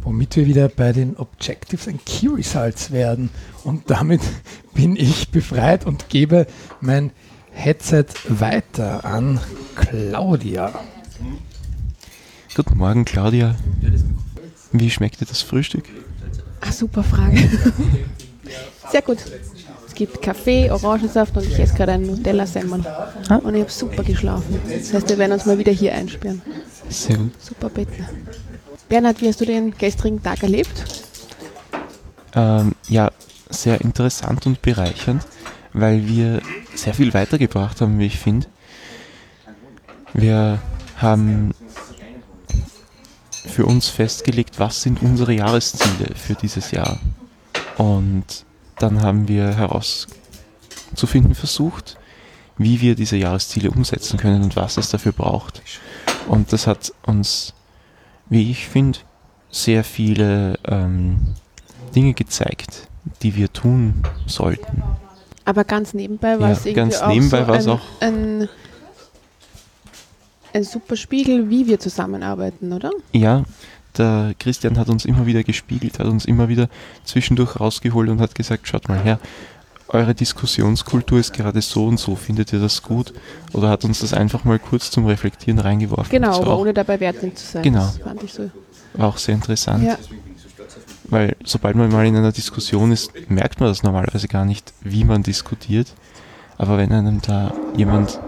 Womit 0.03 0.35
wir 0.35 0.47
wieder 0.47 0.67
bei 0.67 0.91
den 0.93 1.15
Objectives 1.15 1.87
and 1.87 2.03
Key 2.05 2.27
Results 2.27 2.91
werden. 2.91 3.29
Und 3.63 3.89
damit 3.89 4.21
bin 4.73 4.95
ich 4.95 5.29
befreit 5.29 5.85
und 5.85 6.09
gebe 6.09 6.47
mein 6.79 7.11
Headset 7.51 8.05
weiter 8.27 9.05
an 9.05 9.39
Claudia. 9.75 10.73
Guten 12.55 12.77
Morgen, 12.77 13.05
Claudia. 13.05 13.55
Wie 14.71 14.89
schmeckt 14.89 15.21
dir 15.21 15.25
das 15.25 15.41
Frühstück? 15.41 15.85
Ah, 16.61 16.71
super 16.71 17.03
Frage. 17.03 17.49
Sehr 18.91 19.01
gut. 19.01 19.19
Es 19.87 19.95
gibt 19.95 20.21
Kaffee, 20.21 20.69
Orangensaft 20.69 21.35
und 21.37 21.45
ich 21.45 21.59
esse 21.59 21.75
gerade 21.75 21.93
einen 21.93 22.07
Nutella-Semmel. 22.07 22.85
Und 23.43 23.55
ich 23.55 23.61
habe 23.61 23.71
super 23.71 24.03
geschlafen. 24.03 24.59
Das 24.69 24.93
heißt, 24.93 25.09
wir 25.09 25.17
werden 25.17 25.33
uns 25.33 25.45
mal 25.45 25.57
wieder 25.57 25.71
hier 25.71 25.93
einsperren. 25.93 26.41
Sehr 26.89 27.17
gut. 27.17 27.31
Super 27.41 27.69
Betten. 27.69 28.05
Bernhard, 28.89 29.21
wie 29.21 29.27
hast 29.27 29.39
du 29.39 29.45
den 29.45 29.77
gestrigen 29.77 30.21
Tag 30.21 30.43
erlebt? 30.43 31.05
Ähm, 32.35 32.75
ja, 32.89 33.11
sehr 33.49 33.79
interessant 33.81 34.45
und 34.45 34.61
bereichernd, 34.61 35.25
weil 35.73 36.05
wir 36.07 36.41
sehr 36.75 36.93
viel 36.93 37.13
weitergebracht 37.13 37.79
haben, 37.81 37.99
wie 37.99 38.07
ich 38.07 38.19
finde. 38.19 38.47
Wir 40.13 40.59
haben 41.01 41.53
für 43.45 43.65
uns 43.65 43.89
festgelegt, 43.89 44.59
was 44.59 44.81
sind 44.81 45.01
unsere 45.01 45.33
Jahresziele 45.33 46.13
für 46.15 46.35
dieses 46.35 46.71
Jahr. 46.71 46.99
Und 47.77 48.25
dann 48.77 49.01
haben 49.01 49.27
wir 49.27 49.55
herauszufinden 49.55 51.35
versucht, 51.35 51.97
wie 52.57 52.81
wir 52.81 52.95
diese 52.95 53.17
Jahresziele 53.17 53.71
umsetzen 53.71 54.17
können 54.17 54.43
und 54.43 54.55
was 54.55 54.77
es 54.77 54.89
dafür 54.89 55.11
braucht. 55.11 55.61
Und 56.27 56.53
das 56.53 56.67
hat 56.67 56.93
uns, 57.05 57.53
wie 58.29 58.51
ich 58.51 58.67
finde, 58.67 58.99
sehr 59.49 59.83
viele 59.83 60.59
ähm, 60.65 61.33
Dinge 61.95 62.13
gezeigt, 62.13 62.87
die 63.23 63.35
wir 63.35 63.51
tun 63.51 64.03
sollten. 64.27 64.83
Aber 65.43 65.63
ganz 65.63 65.93
nebenbei 65.93 66.39
war 66.39 66.49
Ja, 66.49 66.53
es 66.53 66.65
irgendwie 66.65 66.73
ganz 66.75 67.01
auch, 67.01 67.07
nebenbei 67.07 67.59
so 67.59 67.71
ein, 67.71 67.77
auch- 67.79 68.01
ein, 68.01 68.49
ein 70.53 70.63
super 70.63 70.95
Spiegel, 70.95 71.49
wie 71.49 71.67
wir 71.67 71.79
zusammenarbeiten, 71.79 72.73
oder? 72.73 72.91
Ja, 73.11 73.43
der 73.97 74.33
Christian 74.39 74.77
hat 74.77 74.89
uns 74.89 75.05
immer 75.05 75.25
wieder 75.25 75.43
gespiegelt, 75.43 75.99
hat 75.99 76.07
uns 76.07 76.25
immer 76.25 76.47
wieder 76.49 76.69
zwischendurch 77.03 77.59
rausgeholt 77.59 78.09
und 78.09 78.21
hat 78.21 78.35
gesagt, 78.35 78.67
schaut 78.67 78.87
mal 78.87 78.99
her, 79.01 79.19
eure 79.89 80.15
Diskussionskultur 80.15 81.19
ist 81.19 81.33
gerade 81.33 81.61
so 81.61 81.85
und 81.85 81.99
so, 81.99 82.15
findet 82.15 82.53
ihr 82.53 82.59
das 82.59 82.81
gut? 82.81 83.13
Oder 83.51 83.69
hat 83.69 83.83
uns 83.83 83.99
das 83.99 84.13
einfach 84.13 84.45
mal 84.45 84.57
kurz 84.57 84.89
zum 84.89 85.05
Reflektieren 85.05 85.59
reingeworfen. 85.59 86.09
Genau, 86.09 86.41
aber 86.41 86.57
ohne 86.57 86.73
dabei 86.73 86.99
wertend 87.01 87.37
zu 87.37 87.45
sein. 87.45 87.63
Genau. 87.63 87.79
Das 87.79 87.97
fand 87.97 88.23
ich 88.23 88.31
so. 88.31 88.49
war 88.93 89.09
auch 89.09 89.17
sehr 89.17 89.35
interessant, 89.35 89.83
Ja, 89.83 89.97
weil 91.09 91.35
sobald 91.43 91.75
man 91.75 91.91
mal 91.91 92.05
in 92.05 92.15
einer 92.15 92.31
Diskussion 92.31 92.91
ist, 92.93 93.11
merkt 93.29 93.59
man 93.59 93.67
das 93.67 93.83
normalerweise 93.83 94.29
gar 94.29 94.45
nicht, 94.45 94.73
wie 94.81 95.03
man 95.03 95.23
diskutiert. 95.23 95.93
Aber 96.57 96.77
wenn 96.77 96.93
einem 96.93 97.21
da 97.21 97.53
jemand, 97.75 98.19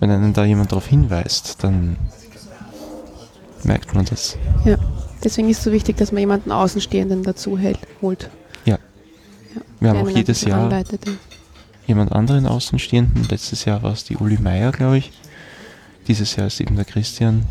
wenn 0.00 0.10
einem 0.10 0.32
da 0.32 0.44
jemand 0.44 0.72
darauf 0.72 0.86
hinweist, 0.86 1.62
dann 1.62 1.96
merkt 3.64 3.94
man 3.94 4.04
das. 4.06 4.36
ja. 4.64 4.76
Deswegen 5.22 5.50
ist 5.50 5.58
es 5.58 5.64
so 5.64 5.72
wichtig, 5.72 5.98
dass 5.98 6.12
man 6.12 6.20
jemanden 6.20 6.50
Außenstehenden 6.50 7.22
dazu 7.22 7.58
hält, 7.58 7.78
holt. 8.00 8.30
Ja. 8.64 8.78
Ja, 9.54 9.60
Wir 9.80 9.90
haben 9.90 9.96
auch 9.98 10.06
einen 10.06 10.16
jedes 10.16 10.40
Jahr 10.40 10.62
anleitet, 10.64 11.06
ja. 11.06 11.12
jemand 11.86 12.12
anderen 12.12 12.46
Außenstehenden. 12.46 13.28
Letztes 13.28 13.66
Jahr 13.66 13.82
war 13.82 13.92
es 13.92 14.04
die 14.04 14.16
Uli 14.16 14.38
Meier, 14.40 14.72
glaube 14.72 14.96
ich. 14.96 15.12
Dieses 16.08 16.36
Jahr 16.36 16.46
ist 16.46 16.58
eben 16.62 16.74
der 16.74 16.86
Christian. 16.86 17.42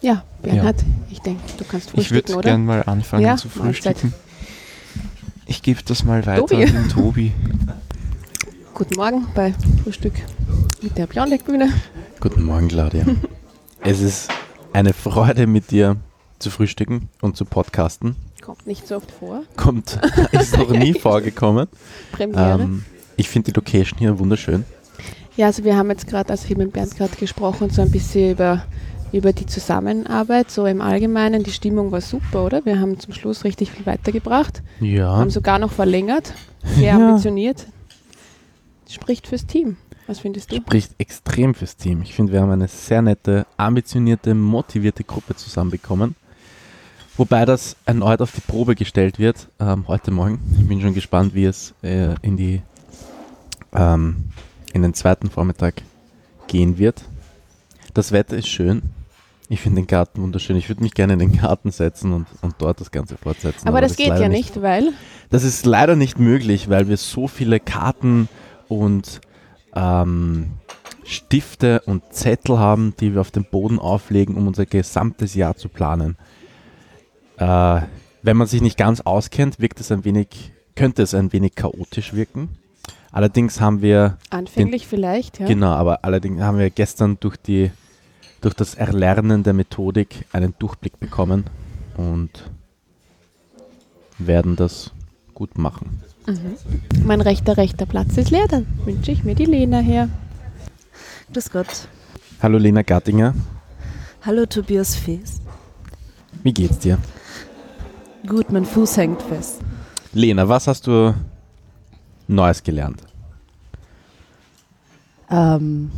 Ja, 0.00 0.24
Bernhard, 0.40 0.82
ich 1.10 1.20
denke, 1.20 1.42
du 1.58 1.64
kannst 1.64 1.88
Ich 1.88 1.94
frühstücken, 1.94 2.28
würde 2.28 2.38
oder? 2.38 2.50
gern 2.52 2.64
mal 2.64 2.82
anfangen 2.84 3.22
Ja, 3.22 3.36
zu 3.36 3.48
Mahlzeit. 3.48 3.64
frühstücken. 3.98 4.14
Ich 5.44 5.60
gebe 5.60 5.82
das 5.84 6.04
mal 6.04 6.24
weiter 6.24 6.46
Tobi. 6.46 6.64
an 6.64 6.72
den 6.72 6.88
Tobi. 6.88 7.32
Guten 8.72 8.94
Morgen 8.96 9.26
bei 9.34 9.52
Frühstück 9.84 10.14
der 10.82 11.06
Biondeck-Bühne. 11.06 11.72
Guten 12.20 12.42
Morgen, 12.44 12.68
Claudia. 12.68 13.04
es 13.80 14.00
ist 14.00 14.30
eine 14.72 14.92
Freude, 14.92 15.46
mit 15.46 15.70
dir 15.70 15.96
zu 16.38 16.50
frühstücken 16.50 17.08
und 17.20 17.36
zu 17.36 17.44
podcasten. 17.44 18.16
Kommt 18.42 18.66
nicht 18.66 18.86
so 18.86 18.96
oft 18.96 19.10
vor. 19.10 19.42
Kommt, 19.56 19.98
ist 20.32 20.56
noch 20.56 20.70
nie 20.70 20.94
vorgekommen. 20.94 21.66
Premiere. 22.12 22.62
Ähm, 22.62 22.84
ich 23.16 23.28
finde 23.28 23.50
die 23.52 23.56
Location 23.56 23.98
hier 23.98 24.18
wunderschön. 24.18 24.64
Ja, 25.36 25.46
also 25.46 25.64
wir 25.64 25.76
haben 25.76 25.90
jetzt 25.90 26.06
gerade, 26.06 26.30
also 26.30 26.44
ich 26.44 26.50
habe 26.52 26.64
mit 26.64 26.72
Bernd 26.72 26.96
gerade 26.96 27.14
gesprochen, 27.16 27.70
so 27.70 27.82
ein 27.82 27.90
bisschen 27.90 28.32
über, 28.32 28.64
über 29.12 29.32
die 29.32 29.46
Zusammenarbeit, 29.46 30.50
so 30.50 30.66
im 30.66 30.80
Allgemeinen. 30.80 31.42
Die 31.42 31.52
Stimmung 31.52 31.92
war 31.92 32.00
super, 32.00 32.44
oder? 32.44 32.64
Wir 32.64 32.80
haben 32.80 32.98
zum 32.98 33.12
Schluss 33.12 33.44
richtig 33.44 33.70
viel 33.72 33.86
weitergebracht, 33.86 34.62
Ja. 34.80 35.16
haben 35.16 35.30
sogar 35.30 35.58
noch 35.58 35.72
verlängert, 35.72 36.32
sehr 36.64 36.94
Ja. 36.94 37.08
ambitioniert. 37.08 37.66
Spricht 38.88 39.26
fürs 39.26 39.46
Team. 39.46 39.76
Was 40.08 40.20
findest 40.20 40.50
du? 40.50 40.56
Spricht 40.56 40.92
extrem 40.96 41.54
fürs 41.54 41.76
Team. 41.76 42.00
Ich 42.00 42.14
finde, 42.14 42.32
wir 42.32 42.40
haben 42.40 42.50
eine 42.50 42.66
sehr 42.66 43.02
nette, 43.02 43.46
ambitionierte, 43.58 44.34
motivierte 44.34 45.04
Gruppe 45.04 45.36
zusammenbekommen. 45.36 46.16
Wobei 47.18 47.44
das 47.44 47.76
erneut 47.84 48.22
auf 48.22 48.32
die 48.32 48.40
Probe 48.40 48.74
gestellt 48.74 49.18
wird 49.18 49.48
ähm, 49.60 49.86
heute 49.86 50.10
Morgen. 50.10 50.40
Ich 50.58 50.66
bin 50.66 50.80
schon 50.80 50.94
gespannt, 50.94 51.34
wie 51.34 51.44
es 51.44 51.74
äh, 51.82 52.14
in, 52.22 52.38
die, 52.38 52.62
ähm, 53.74 54.30
in 54.72 54.80
den 54.80 54.94
zweiten 54.94 55.28
Vormittag 55.28 55.82
gehen 56.46 56.78
wird. 56.78 57.04
Das 57.92 58.10
Wetter 58.10 58.38
ist 58.38 58.48
schön. 58.48 58.80
Ich 59.50 59.60
finde 59.60 59.82
den 59.82 59.88
Garten 59.88 60.22
wunderschön. 60.22 60.56
Ich 60.56 60.70
würde 60.70 60.82
mich 60.82 60.94
gerne 60.94 61.14
in 61.14 61.18
den 61.18 61.36
Garten 61.36 61.70
setzen 61.70 62.14
und, 62.14 62.26
und 62.40 62.54
dort 62.60 62.80
das 62.80 62.90
Ganze 62.90 63.18
fortsetzen. 63.18 63.68
Aber 63.68 63.82
das 63.82 63.96
geht 63.96 64.08
leider 64.08 64.22
ja 64.22 64.28
nicht, 64.30 64.62
weil 64.62 64.94
das 65.28 65.44
ist 65.44 65.66
leider 65.66 65.96
nicht 65.96 66.18
möglich, 66.18 66.70
weil 66.70 66.88
wir 66.88 66.96
so 66.96 67.28
viele 67.28 67.60
Karten 67.60 68.30
und 68.68 69.20
ähm, 69.78 70.50
Stifte 71.04 71.80
und 71.86 72.12
Zettel 72.12 72.58
haben, 72.58 72.94
die 73.00 73.14
wir 73.14 73.20
auf 73.20 73.30
den 73.30 73.44
Boden 73.44 73.78
auflegen, 73.78 74.36
um 74.36 74.46
unser 74.46 74.66
gesamtes 74.66 75.34
Jahr 75.34 75.56
zu 75.56 75.68
planen. 75.68 76.16
Äh, 77.38 77.82
wenn 78.22 78.36
man 78.36 78.46
sich 78.46 78.60
nicht 78.60 78.76
ganz 78.76 79.00
auskennt, 79.00 79.60
wirkt 79.60 79.80
es 79.80 79.92
ein 79.92 80.04
wenig, 80.04 80.52
könnte 80.74 81.02
es 81.02 81.14
ein 81.14 81.32
wenig 81.32 81.54
chaotisch 81.54 82.12
wirken. 82.12 82.58
Allerdings 83.10 83.60
haben 83.60 83.80
wir 83.80 84.18
anfänglich 84.30 84.86
vielleicht, 84.86 85.40
ja. 85.40 85.46
Genau, 85.46 85.70
aber 85.70 86.04
allerdings 86.04 86.42
haben 86.42 86.58
wir 86.58 86.68
gestern 86.68 87.16
durch, 87.20 87.36
die, 87.36 87.70
durch 88.40 88.54
das 88.54 88.74
Erlernen 88.74 89.44
der 89.44 89.54
Methodik 89.54 90.26
einen 90.32 90.54
Durchblick 90.58 91.00
bekommen 91.00 91.44
und 91.96 92.50
werden 94.18 94.56
das 94.56 94.92
gut 95.32 95.56
machen. 95.56 96.02
Mein 97.04 97.20
rechter, 97.22 97.56
rechter 97.56 97.86
Platz 97.86 98.16
ist 98.18 98.30
leer, 98.30 98.46
dann 98.48 98.66
wünsche 98.84 99.10
ich 99.12 99.24
mir 99.24 99.34
die 99.34 99.46
Lena 99.46 99.78
her. 99.78 100.08
Grüß 101.32 101.50
Gott. 101.50 101.88
Hallo 102.42 102.58
Lena 102.58 102.82
Gattinger, 102.82 103.34
Hallo 104.24 104.44
Tobias 104.46 104.94
Fees. 104.94 105.40
wie 106.42 106.52
geht's 106.52 106.78
dir? 106.80 106.98
Gut, 108.26 108.52
mein 108.52 108.64
Fuß 108.66 108.96
hängt 108.98 109.22
fest. 109.22 109.60
Lena, 110.12 110.48
was 110.48 110.66
hast 110.66 110.86
du 110.86 111.14
Neues 112.26 112.62
gelernt? 112.62 113.02
Ähm, 115.30 115.90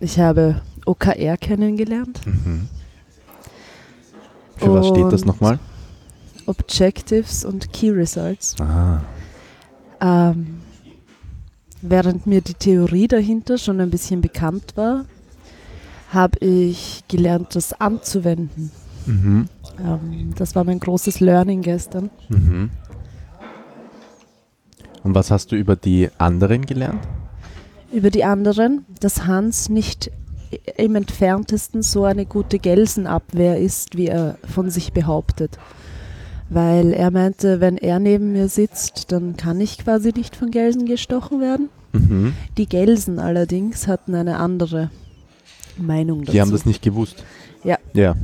ich 0.00 0.18
habe 0.18 0.60
OKR 0.86 1.36
kennengelernt. 1.36 2.20
Für 4.56 4.74
was 4.74 4.88
steht 4.88 5.12
das 5.12 5.22
Und- 5.22 5.28
nochmal? 5.28 5.58
Objectives 6.46 7.44
und 7.44 7.72
Key 7.72 7.90
Results. 7.90 8.56
Ah, 8.60 9.02
Ähm, 10.00 10.60
während 11.82 12.26
mir 12.26 12.40
die 12.40 12.54
Theorie 12.54 13.08
dahinter 13.08 13.58
schon 13.58 13.80
ein 13.80 13.90
bisschen 13.90 14.20
bekannt 14.20 14.76
war, 14.76 15.04
habe 16.12 16.38
ich 16.38 17.04
gelernt, 17.08 17.54
das 17.54 17.78
anzuwenden. 17.80 18.70
mhm. 19.06 19.48
Ähm, 19.80 20.34
das 20.36 20.54
war 20.54 20.64
mein 20.64 20.80
großes 20.80 21.20
Learning 21.20 21.62
gestern. 21.62 22.10
Mhm. 22.28 22.70
Und 25.02 25.14
was 25.14 25.30
hast 25.30 25.52
du 25.52 25.56
über 25.56 25.76
die 25.76 26.10
anderen 26.18 26.66
gelernt? 26.66 27.06
Über 27.92 28.10
die 28.10 28.24
anderen, 28.24 28.84
dass 29.00 29.26
Hans 29.26 29.68
nicht 29.68 30.10
im 30.76 30.96
entferntesten 30.96 31.82
so 31.82 32.04
eine 32.04 32.26
gute 32.26 32.58
Gelsenabwehr 32.58 33.58
ist, 33.58 33.96
wie 33.96 34.06
er 34.06 34.38
von 34.46 34.70
sich 34.70 34.92
behauptet. 34.92 35.58
Weil 36.50 36.92
er 36.92 37.10
meinte, 37.10 37.60
wenn 37.60 37.76
er 37.76 37.98
neben 37.98 38.32
mir 38.32 38.48
sitzt, 38.48 39.12
dann 39.12 39.36
kann 39.36 39.60
ich 39.60 39.78
quasi 39.78 40.12
nicht 40.14 40.34
von 40.34 40.50
Gelsen 40.50 40.86
gestochen 40.86 41.40
werden. 41.40 41.68
Mhm. 41.92 42.34
Die 42.56 42.66
Gelsen 42.66 43.18
allerdings 43.18 43.86
hatten 43.86 44.14
eine 44.14 44.38
andere 44.38 44.90
Meinung 45.76 46.20
dazu. 46.20 46.32
Die 46.32 46.40
haben 46.40 46.50
das 46.50 46.64
nicht 46.64 46.82
gewusst. 46.82 47.22
Ja. 47.64 47.76
Ja. 47.92 48.16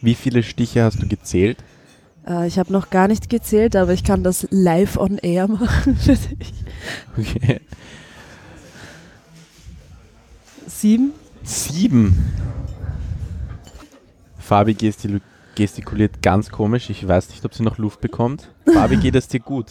Wie 0.00 0.14
viele 0.14 0.42
Stiche 0.42 0.82
hast 0.82 1.02
du 1.02 1.08
gezählt? 1.08 1.58
äh, 2.26 2.46
ich 2.46 2.58
habe 2.58 2.72
noch 2.72 2.90
gar 2.90 3.08
nicht 3.08 3.28
gezählt, 3.28 3.76
aber 3.76 3.92
ich 3.92 4.04
kann 4.04 4.22
das 4.22 4.46
live 4.50 4.96
on 4.96 5.18
air 5.18 5.48
machen. 5.48 5.98
Okay. 7.16 7.60
Sieben? 10.66 11.12
Sieben. 11.42 12.32
Fabi 14.38 14.74
gestil 14.74 15.20
gestikuliert 15.56 16.22
ganz 16.22 16.50
komisch. 16.50 16.88
Ich 16.90 17.06
weiß 17.06 17.28
nicht, 17.30 17.44
ob 17.44 17.54
sie 17.54 17.62
noch 17.64 17.78
Luft 17.78 18.00
bekommt. 18.00 18.48
Fabi, 18.72 18.96
geht 18.96 19.14
es 19.16 19.26
dir 19.28 19.40
gut? 19.40 19.66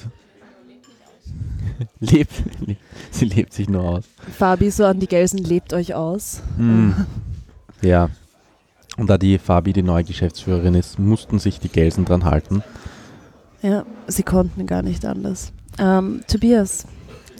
lebt. 1.99 2.31
le- 2.65 2.77
Sie 3.11 3.25
lebt 3.25 3.53
sich 3.53 3.69
nur 3.69 3.83
aus. 3.83 4.03
Fabi 4.37 4.69
so 4.71 4.85
an 4.85 4.99
die 4.99 5.07
Gelsen, 5.07 5.39
lebt 5.39 5.73
euch 5.73 5.93
aus. 5.93 6.41
Mm. 6.57 6.91
Ja. 7.81 8.09
Und 8.97 9.09
da 9.09 9.17
die 9.17 9.37
Fabi 9.37 9.73
die 9.73 9.83
neue 9.83 10.03
Geschäftsführerin 10.03 10.75
ist, 10.75 10.99
mussten 10.99 11.39
sich 11.39 11.59
die 11.59 11.69
Gelsen 11.69 12.05
dran 12.05 12.23
halten. 12.25 12.63
Ja, 13.61 13.85
sie 14.07 14.23
konnten 14.23 14.67
gar 14.67 14.81
nicht 14.83 15.05
anders. 15.05 15.51
Ähm, 15.79 16.21
Tobias, 16.27 16.85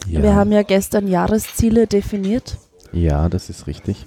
Ja. 0.08 0.22
wir 0.22 0.34
haben 0.34 0.52
ja 0.52 0.62
gestern 0.62 1.08
Jahresziele 1.08 1.86
definiert 1.86 2.58
ja, 2.92 3.28
das 3.28 3.50
ist 3.50 3.66
richtig. 3.66 4.06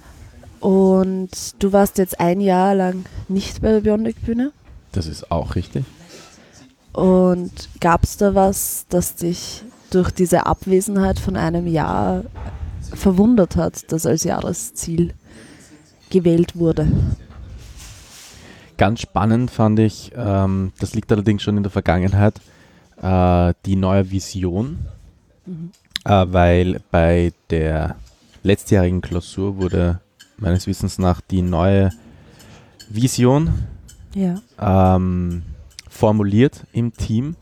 Und 0.60 1.30
du 1.58 1.72
warst 1.72 1.98
jetzt 1.98 2.20
ein 2.20 2.40
Jahr 2.40 2.74
lang 2.74 3.04
nicht 3.28 3.62
bei 3.62 3.72
der 3.72 3.80
Bionic-Bühne. 3.80 4.52
Das 4.92 5.06
ist 5.06 5.30
auch 5.30 5.54
richtig. 5.54 5.84
Und 6.92 7.68
gab 7.80 8.04
es 8.04 8.16
da 8.16 8.34
was, 8.34 8.86
das 8.88 9.14
dich 9.14 9.62
durch 9.90 10.10
diese 10.10 10.46
Abwesenheit 10.46 11.18
von 11.18 11.36
einem 11.36 11.66
Jahr 11.66 12.24
verwundert 12.92 13.56
hat, 13.56 13.92
das 13.92 14.06
als 14.06 14.24
Jahresziel 14.24 15.14
gewählt 16.10 16.56
wurde? 16.56 16.88
Ganz 18.76 19.00
spannend 19.00 19.50
fand 19.50 19.78
ich, 19.78 20.12
ähm, 20.16 20.72
das 20.80 20.94
liegt 20.94 21.12
allerdings 21.12 21.42
schon 21.42 21.56
in 21.56 21.62
der 21.62 21.72
Vergangenheit, 21.72 22.40
äh, 23.00 23.54
die 23.66 23.76
neue 23.76 24.10
Vision, 24.10 24.78
äh, 26.04 26.26
weil 26.28 26.80
bei 26.90 27.32
der 27.50 27.96
letztjährigen 28.42 29.02
Klausur 29.02 29.58
wurde 29.58 30.00
meines 30.40 30.66
Wissens 30.66 30.98
nach 30.98 31.20
die 31.20 31.42
neue 31.42 31.90
Vision 32.88 33.50
Ja. 34.14 34.40
ähm, 34.60 35.42
formuliert 35.88 36.64
im 36.72 36.92
Team 36.92 37.36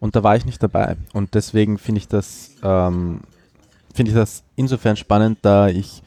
und 0.00 0.14
da 0.14 0.22
war 0.22 0.36
ich 0.36 0.44
nicht 0.44 0.62
dabei 0.62 0.96
und 1.12 1.34
deswegen 1.34 1.78
finde 1.78 1.98
ich 2.00 2.08
das 2.08 2.50
ähm, 2.62 3.20
finde 3.94 4.10
ich 4.10 4.16
das 4.16 4.42
insofern 4.56 4.96
spannend, 4.96 5.38
da 5.42 5.68
ich 5.68 6.02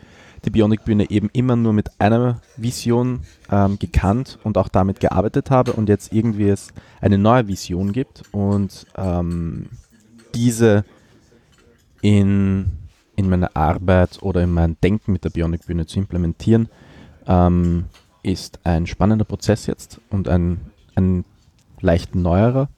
die 0.45 0.49
Bionic 0.49 0.85
Bühne 0.85 1.09
eben 1.09 1.29
immer 1.33 1.55
nur 1.55 1.73
mit 1.73 1.89
einer 1.99 2.41
Vision 2.55 3.21
ähm, 3.51 3.79
gekannt 3.79 4.37
und 4.43 4.57
auch 4.57 4.67
damit 4.69 4.99
gearbeitet 4.99 5.49
habe 5.51 5.73
und 5.73 5.89
jetzt 5.89 6.13
irgendwie 6.13 6.49
es 6.49 6.69
eine 7.01 7.17
neue 7.17 7.47
Vision 7.47 7.91
gibt 7.91 8.23
und 8.31 8.85
ähm, 8.95 9.67
diese 10.35 10.85
in, 12.01 12.71
in 13.17 13.29
meine 13.29 13.53
Arbeit 13.55 14.19
oder 14.21 14.43
in 14.43 14.53
mein 14.53 14.77
Denken 14.81 15.11
mit 15.11 15.25
der 15.25 15.31
Bionic 15.31 15.65
Bühne 15.65 15.85
zu 15.87 15.99
implementieren, 15.99 16.69
ähm, 17.25 17.85
ist 18.23 18.59
ein 18.63 18.85
spannender 18.87 19.25
Prozess 19.25 19.65
jetzt 19.65 19.99
und 20.09 20.29
ein, 20.29 20.61
ein 20.95 21.25
leicht 21.81 22.15
neuerer. 22.15 22.69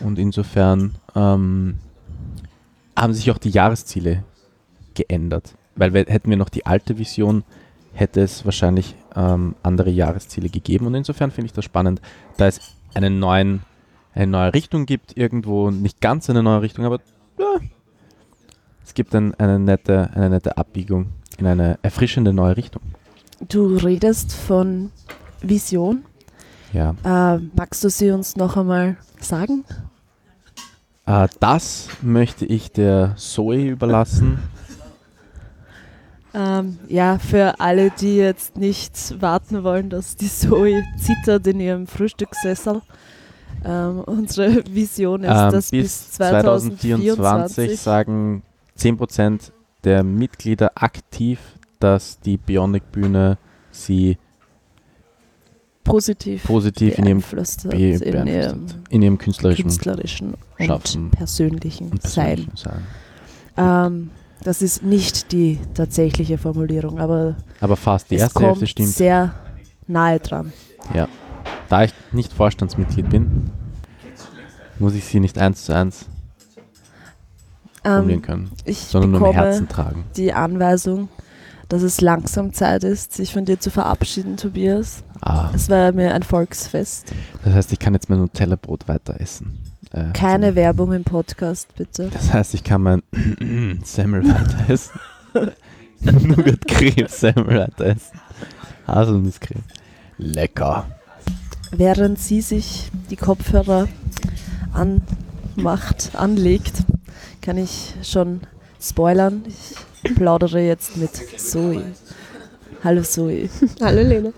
Und 0.00 0.18
insofern 0.18 0.94
ähm, 1.14 1.78
haben 2.96 3.12
sich 3.12 3.30
auch 3.30 3.38
die 3.38 3.50
Jahresziele 3.50 4.24
geändert. 4.94 5.54
Weil 5.76 5.92
wir, 5.92 6.06
hätten 6.06 6.30
wir 6.30 6.36
noch 6.36 6.48
die 6.48 6.66
alte 6.66 6.98
Vision, 6.98 7.44
hätte 7.92 8.22
es 8.22 8.44
wahrscheinlich 8.44 8.96
ähm, 9.14 9.54
andere 9.62 9.90
Jahresziele 9.90 10.48
gegeben. 10.48 10.86
Und 10.86 10.94
insofern 10.94 11.30
finde 11.30 11.46
ich 11.46 11.52
das 11.52 11.64
spannend, 11.64 12.00
da 12.38 12.46
es 12.46 12.60
einen 12.94 13.18
neuen, 13.18 13.62
eine 14.14 14.28
neue 14.28 14.54
Richtung 14.54 14.86
gibt, 14.86 15.16
irgendwo 15.16 15.70
nicht 15.70 16.00
ganz 16.00 16.30
eine 16.30 16.42
neue 16.42 16.62
Richtung, 16.62 16.86
aber 16.86 17.00
ja, 17.38 17.58
es 18.88 18.94
gibt 18.94 19.14
ein, 19.14 19.34
eine, 19.34 19.58
nette, 19.58 20.08
eine 20.14 20.30
nette 20.30 20.56
Abbiegung 20.56 21.08
in 21.36 21.46
eine 21.46 21.78
erfrischende 21.82 22.32
neue 22.32 22.56
Richtung. 22.56 22.80
du 23.46 23.76
redest 23.76 24.32
von 24.32 24.90
Vision. 25.42 26.04
Ja. 26.72 26.94
Äh, 27.04 27.38
magst 27.54 27.84
du 27.84 27.90
sie 27.90 28.10
uns 28.10 28.34
noch 28.36 28.56
einmal 28.56 28.96
sagen? 29.20 29.64
Äh, 31.04 31.28
das 31.38 31.88
möchte 32.00 32.46
ich 32.46 32.72
der 32.72 33.12
Zoe 33.16 33.68
überlassen. 33.68 34.38
Ähm, 36.32 36.78
ja, 36.88 37.18
für 37.18 37.60
alle, 37.60 37.90
die 37.90 38.16
jetzt 38.16 38.56
nicht 38.56 39.20
warten 39.20 39.64
wollen, 39.64 39.90
dass 39.90 40.16
die 40.16 40.28
Zoe 40.30 40.82
zittert 40.98 41.46
in 41.46 41.60
ihrem 41.60 41.86
Frühstückssessel. 41.86 42.80
Ähm, 43.64 44.00
unsere 44.06 44.64
Vision 44.66 45.24
ist, 45.24 45.30
Ähm, 45.30 45.52
dass 45.52 45.70
bis 45.70 45.82
bis 45.82 46.10
2024 46.12 47.16
2024 47.16 47.80
sagen 47.80 48.42
10% 48.78 49.50
der 49.84 50.02
Mitglieder 50.02 50.72
aktiv, 50.74 51.38
dass 51.80 52.18
die 52.20 52.36
Bionic-Bühne 52.36 53.38
sie 53.70 54.18
positiv 55.84 56.44
positiv 56.44 56.98
in 56.98 57.06
ihrem, 57.06 57.18
beeinflusst 57.20 57.64
hat, 57.64 57.70
be- 57.70 57.76
in 57.78 58.26
ihrem 58.26 58.66
in 58.90 59.02
ihrem 59.02 59.18
künstlerischen 59.18 59.62
künstlerischen 59.64 60.34
Schaffen 60.58 61.04
und 61.04 61.10
persönlichen 61.12 61.88
und 61.90 62.02
Sein. 62.02 62.46
persönlichen 62.46 62.56
Sein. 62.56 62.82
Ähm, 63.56 64.10
das 64.44 64.60
ist 64.62 64.82
nicht 64.82 65.32
die 65.32 65.58
tatsächliche 65.74 66.36
Formulierung, 66.38 67.00
aber 67.00 67.36
Aber 67.60 67.76
fast 67.76 68.10
die 68.10 68.16
es 68.16 68.22
erste 68.22 68.34
kommt 68.34 68.48
Hälfte 68.48 68.66
stimmt. 68.66 68.88
sehr 68.90 69.34
nahe 69.86 70.18
dran. 70.20 70.52
Da 71.70 71.84
ich 71.84 71.92
nicht 72.12 72.32
Vorstandsmitglied 72.32 73.08
bin, 73.10 73.50
muss 74.78 74.94
ich 74.94 75.04
sie 75.04 75.20
nicht 75.20 75.38
eins 75.38 75.64
zu 75.64 75.74
eins 75.74 76.06
formulieren 77.96 78.20
Ähm, 78.20 78.22
können, 78.26 78.50
ich 78.64 78.78
sondern 78.78 79.10
nur 79.12 79.28
im 79.28 79.32
Herzen 79.34 79.68
tragen. 79.68 80.04
die 80.16 80.32
Anweisung, 80.32 81.08
dass 81.68 81.82
es 81.82 82.00
langsam 82.00 82.52
Zeit 82.52 82.84
ist, 82.84 83.12
sich 83.14 83.32
von 83.32 83.44
dir 83.44 83.60
zu 83.60 83.70
verabschieden, 83.70 84.36
Tobias. 84.36 85.02
Ah, 85.20 85.50
Es 85.54 85.68
war 85.68 85.92
mir 85.92 86.14
ein 86.14 86.22
Volksfest. 86.22 87.12
das 87.44 87.52
heißt, 87.54 87.72
ich 87.72 87.78
kann 87.78 87.92
jetzt 87.94 88.08
mein 88.08 88.18
Nutella-Brot 88.20 88.88
weiter 88.88 89.20
essen. 89.20 89.58
Äh, 89.92 90.12
Keine 90.12 90.54
Werbung 90.54 90.92
im 90.92 91.04
Podcast, 91.04 91.74
bitte. 91.76 92.08
Das 92.12 92.32
heißt, 92.32 92.54
ich 92.54 92.62
kann 92.64 92.82
mein 92.82 93.02
Semmel 93.84 94.22
weiter 94.28 94.70
essen. 94.70 94.98
Nougat-Creme 96.00 97.08
Semmel 97.08 97.58
weiter 97.58 97.86
essen. 97.86 98.20
Haselnusscreme. 98.86 99.62
Lecker. 100.18 100.86
Während 101.70 102.18
sie 102.18 102.40
sich 102.40 102.90
die 103.10 103.16
Kopfhörer 103.16 103.88
anmacht, 104.72 106.12
anlegt, 106.14 106.82
kann 107.48 107.56
ich 107.56 107.94
schon 108.02 108.42
spoilern. 108.78 109.42
Ich 110.02 110.14
plaudere 110.14 110.60
jetzt 110.60 110.98
mit 110.98 111.12
Zoe. 111.40 111.82
Hallo 112.84 113.00
Zoe, 113.00 113.48
Hallo 113.80 114.02
Lena. 114.02 114.34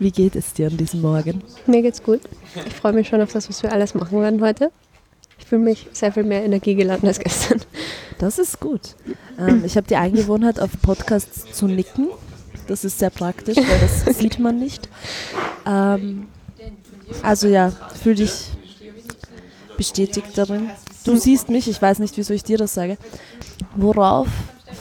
wie 0.00 0.10
geht 0.10 0.34
es 0.34 0.52
dir 0.52 0.66
an 0.66 0.76
diesem 0.76 1.00
Morgen? 1.00 1.44
Mir 1.68 1.80
geht's 1.80 2.02
gut. 2.02 2.22
Ich 2.66 2.74
freue 2.74 2.92
mich 2.92 3.06
schon 3.06 3.20
auf 3.20 3.30
das, 3.32 3.48
was 3.48 3.62
wir 3.62 3.70
alles 3.72 3.94
machen 3.94 4.20
werden 4.20 4.42
heute. 4.42 4.72
Ich 5.38 5.46
fühle 5.46 5.62
mich 5.62 5.86
sehr 5.92 6.10
viel 6.12 6.24
mehr 6.24 6.42
Energie 6.42 6.74
geladen 6.74 7.06
als 7.06 7.20
gestern. 7.20 7.60
Das 8.18 8.40
ist 8.40 8.58
gut. 8.58 8.96
Ähm, 9.38 9.62
ich 9.64 9.76
habe 9.76 9.86
die 9.86 9.94
Angewohnheit, 9.94 10.58
auf 10.58 10.70
Podcasts 10.82 11.52
zu 11.52 11.68
nicken. 11.68 12.08
Das 12.66 12.84
ist 12.84 12.98
sehr 12.98 13.10
praktisch, 13.10 13.58
weil 13.58 13.78
das 13.78 14.16
sieht 14.18 14.40
man 14.40 14.58
nicht. 14.58 14.88
Ähm, 15.64 16.26
also 17.22 17.46
ja, 17.46 17.70
fühl 18.02 18.16
dich 18.16 18.50
bestätigt 19.76 20.36
darin. 20.36 20.68
Du 21.04 21.16
siehst 21.16 21.48
mich, 21.48 21.68
ich 21.68 21.80
weiß 21.80 21.98
nicht, 21.98 22.16
wieso 22.16 22.32
ich 22.32 22.44
dir 22.44 22.58
das 22.58 22.74
sage. 22.74 22.96
Worauf 23.76 24.28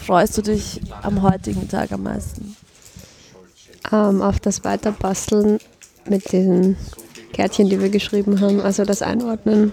freust 0.06 0.38
du 0.38 0.42
dich 0.42 0.82
am 1.02 1.22
heutigen 1.22 1.68
Tag 1.68 1.92
am 1.92 2.04
meisten? 2.04 2.56
Ähm, 3.92 4.22
auf 4.22 4.40
das 4.40 4.64
Weiterbasteln 4.64 5.60
mit 6.08 6.32
diesen 6.32 6.78
Kärtchen, 7.34 7.70
die 7.70 7.82
wir 7.82 7.90
geschrieben 7.90 8.40
haben. 8.40 8.62
Also 8.62 8.86
das 8.86 9.02
Einordnen 9.02 9.72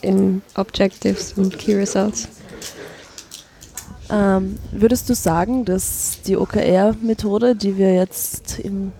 in 0.00 0.42
Objectives 0.54 1.34
und 1.34 1.58
Key 1.58 1.74
Results. 1.74 2.28
Ähm, 4.10 4.58
würdest 4.72 5.08
du 5.08 5.14
sagen, 5.14 5.64
dass 5.64 6.18
die 6.26 6.36
OKR-Methode, 6.36 7.54
die 7.54 7.76
wir 7.76 7.94
jetzt 7.94 8.58
im 8.58 8.92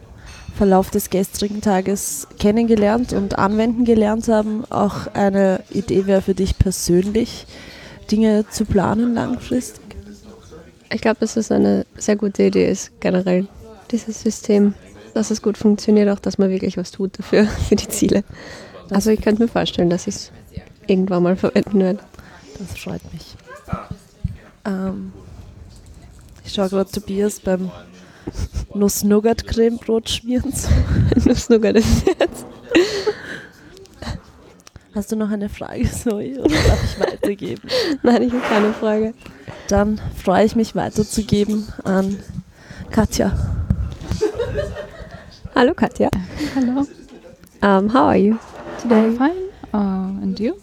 Verlauf 0.62 0.90
des 0.90 1.10
gestrigen 1.10 1.60
Tages 1.60 2.28
kennengelernt 2.38 3.12
und 3.14 3.36
anwenden 3.36 3.84
gelernt 3.84 4.28
haben, 4.28 4.64
auch 4.70 5.08
eine 5.12 5.64
Idee 5.70 6.06
wäre 6.06 6.22
für 6.22 6.34
dich 6.34 6.56
persönlich, 6.56 7.48
Dinge 8.12 8.48
zu 8.48 8.64
planen 8.64 9.12
langfristig? 9.12 9.82
Ich 10.94 11.00
glaube, 11.00 11.16
dass 11.18 11.36
es 11.36 11.50
eine 11.50 11.84
sehr 11.96 12.14
gute 12.14 12.44
Idee 12.44 12.70
ist, 12.70 12.92
generell 13.00 13.48
dieses 13.90 14.22
System, 14.22 14.74
dass 15.14 15.32
es 15.32 15.42
gut 15.42 15.58
funktioniert, 15.58 16.08
auch 16.08 16.20
dass 16.20 16.38
man 16.38 16.48
wirklich 16.48 16.76
was 16.76 16.92
tut 16.92 17.18
dafür, 17.18 17.44
für 17.68 17.74
die 17.74 17.88
Ziele. 17.88 18.22
Also 18.88 19.10
ich 19.10 19.20
könnte 19.20 19.42
mir 19.42 19.48
vorstellen, 19.48 19.90
dass 19.90 20.06
ich 20.06 20.14
es 20.14 20.32
irgendwann 20.86 21.24
mal 21.24 21.34
verwenden 21.34 21.80
werde. 21.80 21.98
Das 22.60 22.78
freut 22.78 23.02
mich. 23.12 23.34
Ähm, 24.64 25.12
ich 26.44 26.52
schaue 26.52 26.68
gerade 26.68 26.88
Tobias 26.88 27.40
beim 27.40 27.72
Nuss-Nougat-Creme-Brot 28.74 30.08
schmieren 30.08 30.54
zu. 30.54 30.68
Nuss-Nougat 31.24 31.76
ist 31.76 32.06
jetzt. 32.06 32.46
Hast 34.94 35.10
du 35.10 35.16
noch 35.16 35.30
eine 35.30 35.48
Frage, 35.48 35.90
Zoe, 35.90 36.38
oder 36.38 36.50
darf 36.50 36.84
ich 36.84 37.00
weitergeben? 37.00 37.68
Nein, 38.02 38.22
ich 38.22 38.32
habe 38.32 38.42
keine 38.42 38.74
Frage. 38.74 39.14
Dann 39.68 39.98
freue 40.22 40.44
ich 40.44 40.54
mich 40.54 40.74
weiterzugeben 40.74 41.66
an 41.84 42.18
Katja. 42.90 43.32
Hallo 45.54 45.72
Katja. 45.72 46.10
Hello. 46.54 46.86
Um, 47.62 47.92
how 47.92 48.08
are 48.08 48.18
you 48.18 48.38
today? 48.82 49.16
Fine. 49.16 49.48
Uh, 49.72 50.22
and 50.22 50.38
you? 50.38 50.56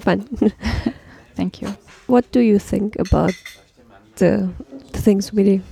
Fine. 0.00 0.24
Thank 1.36 1.62
you. 1.62 1.68
What 2.06 2.30
do 2.32 2.40
you 2.40 2.58
think 2.58 2.98
about 2.98 3.32
the, 4.16 4.50
the 4.92 4.98
things 4.98 5.32
we 5.32 5.62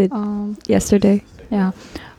did 0.00 0.12
Um, 0.12 0.56
yesterday? 0.68 1.22
yeah, 1.50 1.70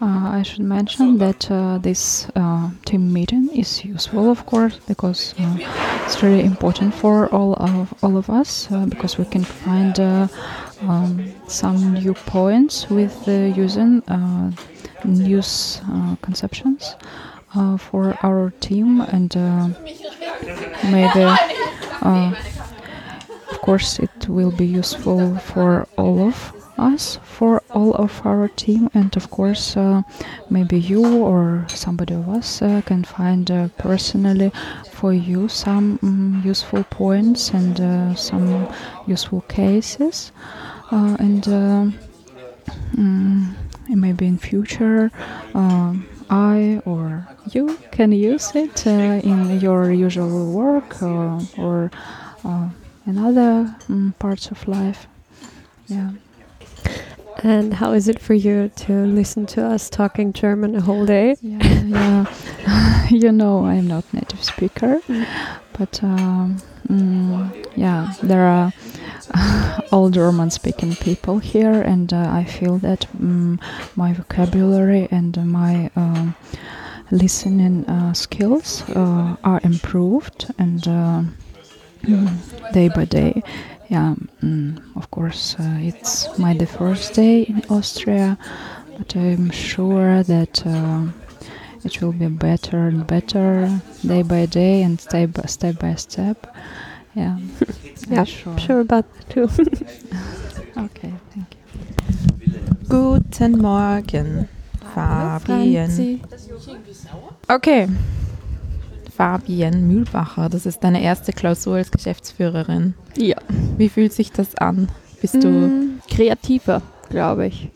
uh, 0.02 0.40
I 0.40 0.44
should 0.44 0.64
mention 0.66 1.18
that 1.18 1.50
uh, 1.50 1.78
this 1.82 2.28
uh, 2.36 2.70
team 2.86 3.14
meeting 3.14 3.50
is 3.56 3.84
useful, 3.86 4.30
of 4.30 4.46
course, 4.46 4.80
because 4.88 5.34
uh, 5.40 5.56
it's 6.06 6.22
really 6.24 6.44
important 6.44 6.94
for 6.94 7.28
all 7.34 7.54
of 7.54 7.94
all 8.04 8.18
of 8.18 8.30
us 8.30 8.68
uh, 8.72 8.86
because 8.86 9.18
we 9.18 9.26
can 9.26 9.44
find 9.44 10.00
uh, 10.00 10.28
um, 10.82 11.32
some 11.48 11.94
new 11.94 12.14
points 12.14 12.90
with 12.90 13.16
uh, 13.28 13.32
using 13.64 14.02
uh, 14.08 14.52
news 15.06 15.82
uh, 15.92 16.16
conceptions 16.22 16.96
uh, 17.56 17.78
for 17.78 18.16
our 18.24 18.52
team 18.60 19.02
and 19.02 19.36
uh, 19.38 19.68
maybe. 20.92 21.24
Uh, 22.02 22.34
of 23.52 23.60
course, 23.62 24.00
it 24.00 24.28
will 24.28 24.52
be 24.52 24.66
useful 24.66 25.36
for 25.38 25.88
all 25.98 26.28
of 26.28 26.36
us, 26.78 27.20
for 27.24 27.61
all 27.74 27.94
of 27.96 28.22
our 28.26 28.48
team, 28.50 28.90
and 28.94 29.16
of 29.16 29.30
course, 29.30 29.78
uh, 29.78 30.02
maybe 30.50 30.80
you 30.80 31.04
or 31.24 31.66
somebody 31.68 32.14
of 32.14 32.28
us 32.30 32.62
uh, 32.62 32.82
can 32.86 33.04
find 33.04 33.50
uh, 33.50 33.70
personally 33.78 34.52
for 34.92 35.14
you 35.14 35.48
some 35.48 35.98
mm, 36.00 36.44
useful 36.44 36.84
points 36.86 37.52
and 37.52 37.80
uh, 37.80 38.16
some 38.16 38.68
useful 39.08 39.42
cases, 39.48 40.32
uh, 40.92 41.16
and 41.20 41.48
uh, 41.48 41.86
mm, 42.96 43.54
maybe 43.90 44.26
in 44.26 44.38
future. 44.38 45.12
I 46.34 46.82
or 46.86 47.28
you 47.52 47.78
can 47.92 48.14
use 48.14 48.56
it 48.56 48.88
in 48.88 49.60
your 49.60 49.92
usual 49.92 50.50
work 50.54 51.02
or 51.04 51.92
in 53.06 53.18
other 53.18 53.76
mm, 53.90 54.18
parts 54.20 54.50
of 54.52 54.68
life. 54.68 55.08
Yeah. 55.88 56.12
And 57.38 57.74
how 57.74 57.94
is 57.94 58.08
it 58.08 58.20
for 58.20 58.34
you 58.34 58.70
to 58.76 58.94
listen 59.06 59.46
to 59.48 59.66
us 59.66 59.90
talking 59.90 60.34
German 60.34 60.76
a 60.76 60.82
whole 60.82 61.06
day? 61.06 61.36
Yeah, 61.42 61.84
yeah. 61.84 63.08
you 63.10 63.32
know, 63.32 63.66
I'm 63.66 63.88
not 63.88 64.04
native 64.14 64.44
speaker, 64.44 65.02
but 65.78 66.04
um, 66.04 66.62
mm, 66.88 67.68
yeah, 67.76 68.14
there 68.22 68.44
are 68.44 68.74
all 69.92 70.10
German-speaking 70.10 70.96
people 70.98 71.40
here, 71.40 71.82
and 71.82 72.14
uh, 72.14 72.30
I 72.30 72.44
feel 72.44 72.78
that 72.80 73.08
mm, 73.18 73.62
my 73.96 74.14
vocabulary 74.14 75.08
and 75.12 75.38
uh, 75.38 75.42
my 75.42 75.90
um, 75.96 76.36
listening 77.12 77.86
uh, 77.86 78.14
skills 78.14 78.84
uh, 78.90 79.36
are 79.44 79.62
improved, 79.64 80.54
and 80.58 80.88
uh, 80.88 81.24
mm, 82.04 82.74
day 82.74 82.90
by 82.90 83.06
day. 83.06 83.42
Yeah, 83.92 84.16
mm, 84.42 84.80
of 84.96 85.12
course, 85.12 85.56
uh, 85.60 85.78
it's 85.82 86.30
my 86.38 86.54
the 86.54 86.66
first 86.66 87.14
day 87.14 87.42
in 87.44 87.62
Austria, 87.70 88.38
but 88.98 89.14
I'm 89.18 89.50
sure 89.52 90.24
that 90.24 90.66
uh, 90.66 91.08
it 91.84 92.02
will 92.02 92.14
be 92.14 92.28
better 92.30 92.88
and 92.88 93.06
better 93.06 93.82
day 94.06 94.22
by 94.22 94.46
day 94.46 94.84
and 94.84 95.00
step 95.02 95.34
by 95.34 95.44
step 95.48 95.78
by 95.80 95.96
step. 95.96 96.48
Yeah, 97.16 97.36
I'm 98.08 98.14
Yeah, 98.14 98.24
sure. 98.24 98.58
Sure 98.58 98.80
about 98.80 99.06
that 99.14 99.30
too. 99.30 99.50
Okay, 100.78 101.12
thank 101.34 101.48
you. 101.56 101.60
Guten 102.88 103.58
Morgen, 103.62 104.48
Fabian. 104.96 106.22
Okay. 107.50 107.88
Fabian 109.22 109.88
Mühlbacher, 109.88 110.50
das 110.50 110.66
ist 110.66 110.84
deine 110.84 111.04
erste 111.04 111.32
Klausur 111.32 111.76
als 111.76 111.92
Geschäftsführerin. 111.92 112.96
Ja. 113.16 113.38
Wie 113.78 113.88
fühlt 113.88 114.14
sich 114.14 114.32
das 114.32 114.56
an? 114.56 114.90
Bist 115.22 115.44
du 115.44 115.48
Mm, 115.48 116.00
kreativer, 116.10 116.82
glaube 117.12 117.46
ich. 117.46 117.70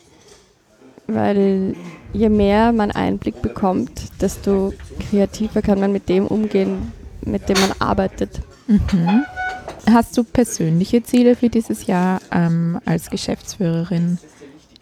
Weil 1.06 1.76
je 2.14 2.30
mehr 2.30 2.72
man 2.72 2.90
Einblick 2.90 3.44
bekommt, 3.44 3.92
desto 4.22 4.74
kreativer 5.12 5.62
kann 5.62 5.80
man 5.80 5.92
mit 5.92 6.10
dem 6.10 6.26
umgehen, 6.26 6.92
mit 7.22 7.48
dem 7.48 7.60
man 7.60 7.74
arbeitet. 7.78 8.42
Mhm. 8.66 9.24
Hast 9.88 10.18
du 10.18 10.24
persönliche 10.24 11.04
Ziele 11.04 11.36
für 11.36 11.50
dieses 11.50 11.86
Jahr 11.86 12.22
ähm, 12.32 12.80
als 12.86 13.12
Geschäftsführerin? 13.12 14.18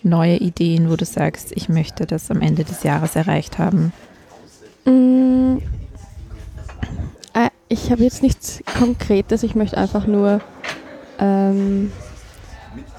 Neue 0.01 0.37
Ideen, 0.37 0.89
wo 0.89 0.95
du 0.95 1.03
sagst, 1.03 1.51
ich 1.57 1.67
möchte 1.67 2.05
das 2.05 2.31
am 2.31 2.39
Ende 2.39 2.63
des 2.63 2.83
Jahres 2.83 3.17
erreicht 3.17 3.57
haben? 3.57 3.91
Mm, 4.85 4.89
äh, 4.89 5.22
ich 7.73 7.91
habe 7.91 8.03
jetzt 8.03 8.21
nichts 8.21 8.61
Konkretes, 8.77 9.43
ich 9.43 9.55
möchte 9.55 9.77
einfach 9.77 10.05
nur, 10.05 10.41
ähm, 11.19 11.91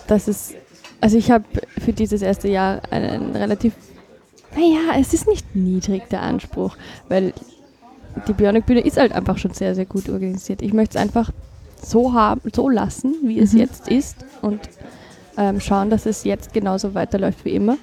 dass 0.08 0.26
es, 0.28 0.54
also 1.00 1.16
ich 1.16 1.30
habe 1.30 1.44
für 1.78 1.92
dieses 1.92 2.22
erste 2.22 2.48
Jahr 2.48 2.82
einen 2.90 3.36
relativ, 3.36 3.72
naja, 4.54 4.98
es 5.00 5.14
ist 5.14 5.28
nicht 5.28 5.54
niedrig 5.54 6.08
der 6.10 6.22
Anspruch, 6.22 6.76
weil 7.08 7.32
die 8.28 8.32
Bionic 8.32 8.66
Bühne 8.66 8.80
ist 8.80 8.96
halt 8.96 9.12
einfach 9.12 9.38
schon 9.38 9.52
sehr, 9.54 9.74
sehr 9.74 9.86
gut 9.86 10.08
organisiert. 10.08 10.60
Ich 10.60 10.72
möchte 10.72 10.98
es 10.98 11.02
einfach 11.02 11.30
so 11.80 12.12
haben, 12.12 12.40
so 12.54 12.68
lassen, 12.68 13.14
wie 13.22 13.38
es 13.38 13.52
Mhm. 13.52 13.58
jetzt 13.60 13.88
ist 13.88 14.16
und 14.42 14.60
ähm, 15.36 15.60
schauen, 15.60 15.90
dass 15.90 16.06
es 16.06 16.24
jetzt 16.24 16.52
genauso 16.52 16.94
weiterläuft 16.94 17.44
wie 17.44 17.54
immer. 17.54 17.76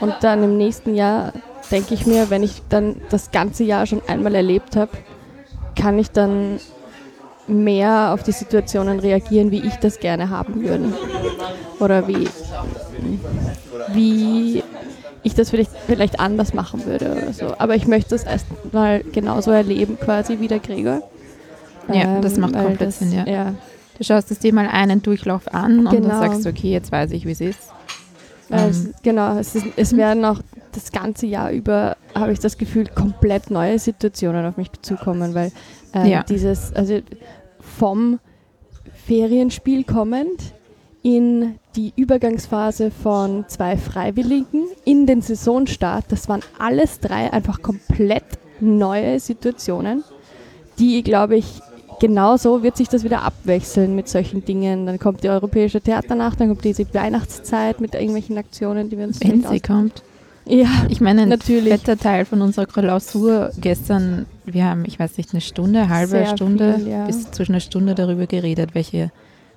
Und 0.00 0.14
dann 0.20 0.42
im 0.42 0.56
nächsten 0.56 0.94
Jahr 0.94 1.32
denke 1.70 1.94
ich 1.94 2.06
mir, 2.06 2.30
wenn 2.30 2.42
ich 2.42 2.62
dann 2.68 2.96
das 3.10 3.30
ganze 3.30 3.64
Jahr 3.64 3.86
schon 3.86 4.02
einmal 4.08 4.34
erlebt 4.34 4.76
habe, 4.76 4.90
kann 5.76 5.98
ich 5.98 6.10
dann 6.10 6.58
mehr 7.48 8.12
auf 8.14 8.22
die 8.22 8.32
Situationen 8.32 9.00
reagieren, 9.00 9.50
wie 9.50 9.60
ich 9.60 9.74
das 9.76 9.98
gerne 10.00 10.30
haben 10.30 10.62
würde. 10.62 10.92
Oder 11.80 12.06
wie, 12.08 12.28
wie 13.92 14.62
ich 15.22 15.34
das 15.34 15.50
vielleicht, 15.50 15.70
vielleicht 15.86 16.20
anders 16.20 16.54
machen 16.54 16.84
würde 16.86 17.12
oder 17.12 17.32
so. 17.32 17.54
Aber 17.58 17.74
ich 17.74 17.86
möchte 17.86 18.10
das 18.10 18.24
erstmal 18.24 19.00
genauso 19.00 19.50
erleben, 19.50 19.98
quasi 19.98 20.40
wie 20.40 20.48
der 20.48 20.58
Gregor. 20.58 21.02
Ja, 21.92 22.20
das 22.20 22.34
Ähm, 22.34 22.40
macht 22.42 22.54
weil 22.54 22.62
komplett 22.64 22.88
das- 22.88 22.98
Sinn, 22.98 23.12
ja. 23.12 23.26
ja. 23.26 23.54
Du 23.98 24.04
schaust 24.04 24.30
es 24.30 24.38
dir 24.38 24.52
mal 24.54 24.66
einen 24.68 25.02
Durchlauf 25.02 25.52
an 25.52 25.80
und 25.86 25.90
Genau. 25.90 26.08
dann 26.08 26.18
sagst 26.20 26.44
du, 26.44 26.48
okay, 26.48 26.72
jetzt 26.72 26.90
weiß 26.90 27.10
ich, 27.12 27.26
wie 27.26 27.32
es 27.32 27.40
ist. 27.40 27.58
Es, 28.48 28.84
Ähm, 28.84 28.94
genau, 29.02 29.36
es, 29.38 29.54
ist, 29.54 29.66
es 29.76 29.96
werden 29.96 30.24
auch 30.24 30.40
das 30.72 30.92
ganze 30.92 31.26
Jahr 31.26 31.50
über, 31.50 31.96
habe 32.14 32.32
ich 32.32 32.40
das 32.40 32.58
Gefühl, 32.58 32.86
komplett 32.86 33.50
neue 33.50 33.78
Situationen 33.78 34.44
auf 34.46 34.56
mich 34.56 34.70
zukommen, 34.82 35.34
weil 35.34 35.52
ähm, 35.94 36.06
Ja. 36.06 36.22
dieses, 36.22 36.72
also 36.74 37.00
vom 37.60 38.18
Ferienspiel 39.06 39.84
kommend 39.84 40.54
in 41.02 41.56
die 41.74 41.92
Übergangsphase 41.96 42.90
von 42.90 43.44
zwei 43.48 43.76
Freiwilligen 43.76 44.64
in 44.84 45.06
den 45.06 45.20
Saisonstart, 45.20 46.04
das 46.08 46.28
waren 46.28 46.42
alles 46.58 47.00
drei 47.00 47.32
einfach 47.32 47.62
komplett 47.62 48.24
neue 48.60 49.18
Situationen, 49.18 50.04
die, 50.78 51.02
glaube 51.02 51.36
ich, 51.36 51.60
genauso 52.00 52.62
wird 52.62 52.76
sich 52.76 52.88
das 52.88 53.04
wieder 53.04 53.22
abwechseln 53.22 53.94
mit 53.94 54.08
solchen 54.08 54.44
Dingen. 54.44 54.86
Dann 54.86 54.98
kommt 54.98 55.22
die 55.22 55.28
Europäische 55.28 55.80
Theaternacht, 55.80 56.40
dann 56.40 56.48
kommt 56.48 56.64
diese 56.64 56.92
Weihnachtszeit 56.94 57.80
mit 57.80 57.94
irgendwelchen 57.94 58.38
Aktionen, 58.38 58.90
die 58.90 58.98
wir 58.98 59.06
uns 59.06 59.20
wenn 59.20 59.42
sie 59.44 59.60
kommt. 59.60 60.02
Ja, 60.44 60.68
Ich 60.88 61.00
meine, 61.00 61.22
ein 61.22 61.28
natürlich. 61.28 61.72
fetter 61.72 61.96
Teil 61.96 62.24
von 62.24 62.42
unserer 62.42 62.66
Klausur 62.66 63.50
gestern, 63.60 64.26
wir 64.44 64.64
haben, 64.64 64.84
ich 64.86 64.98
weiß 64.98 65.16
nicht, 65.16 65.32
eine 65.32 65.40
Stunde, 65.40 65.88
halbe 65.88 66.10
Sehr 66.10 66.26
Stunde, 66.28 66.74
viel, 66.78 66.88
ja. 66.88 67.04
bis 67.06 67.30
zu 67.30 67.44
einer 67.48 67.60
Stunde 67.60 67.94
darüber 67.94 68.26
geredet, 68.26 68.74
welche, 68.74 69.12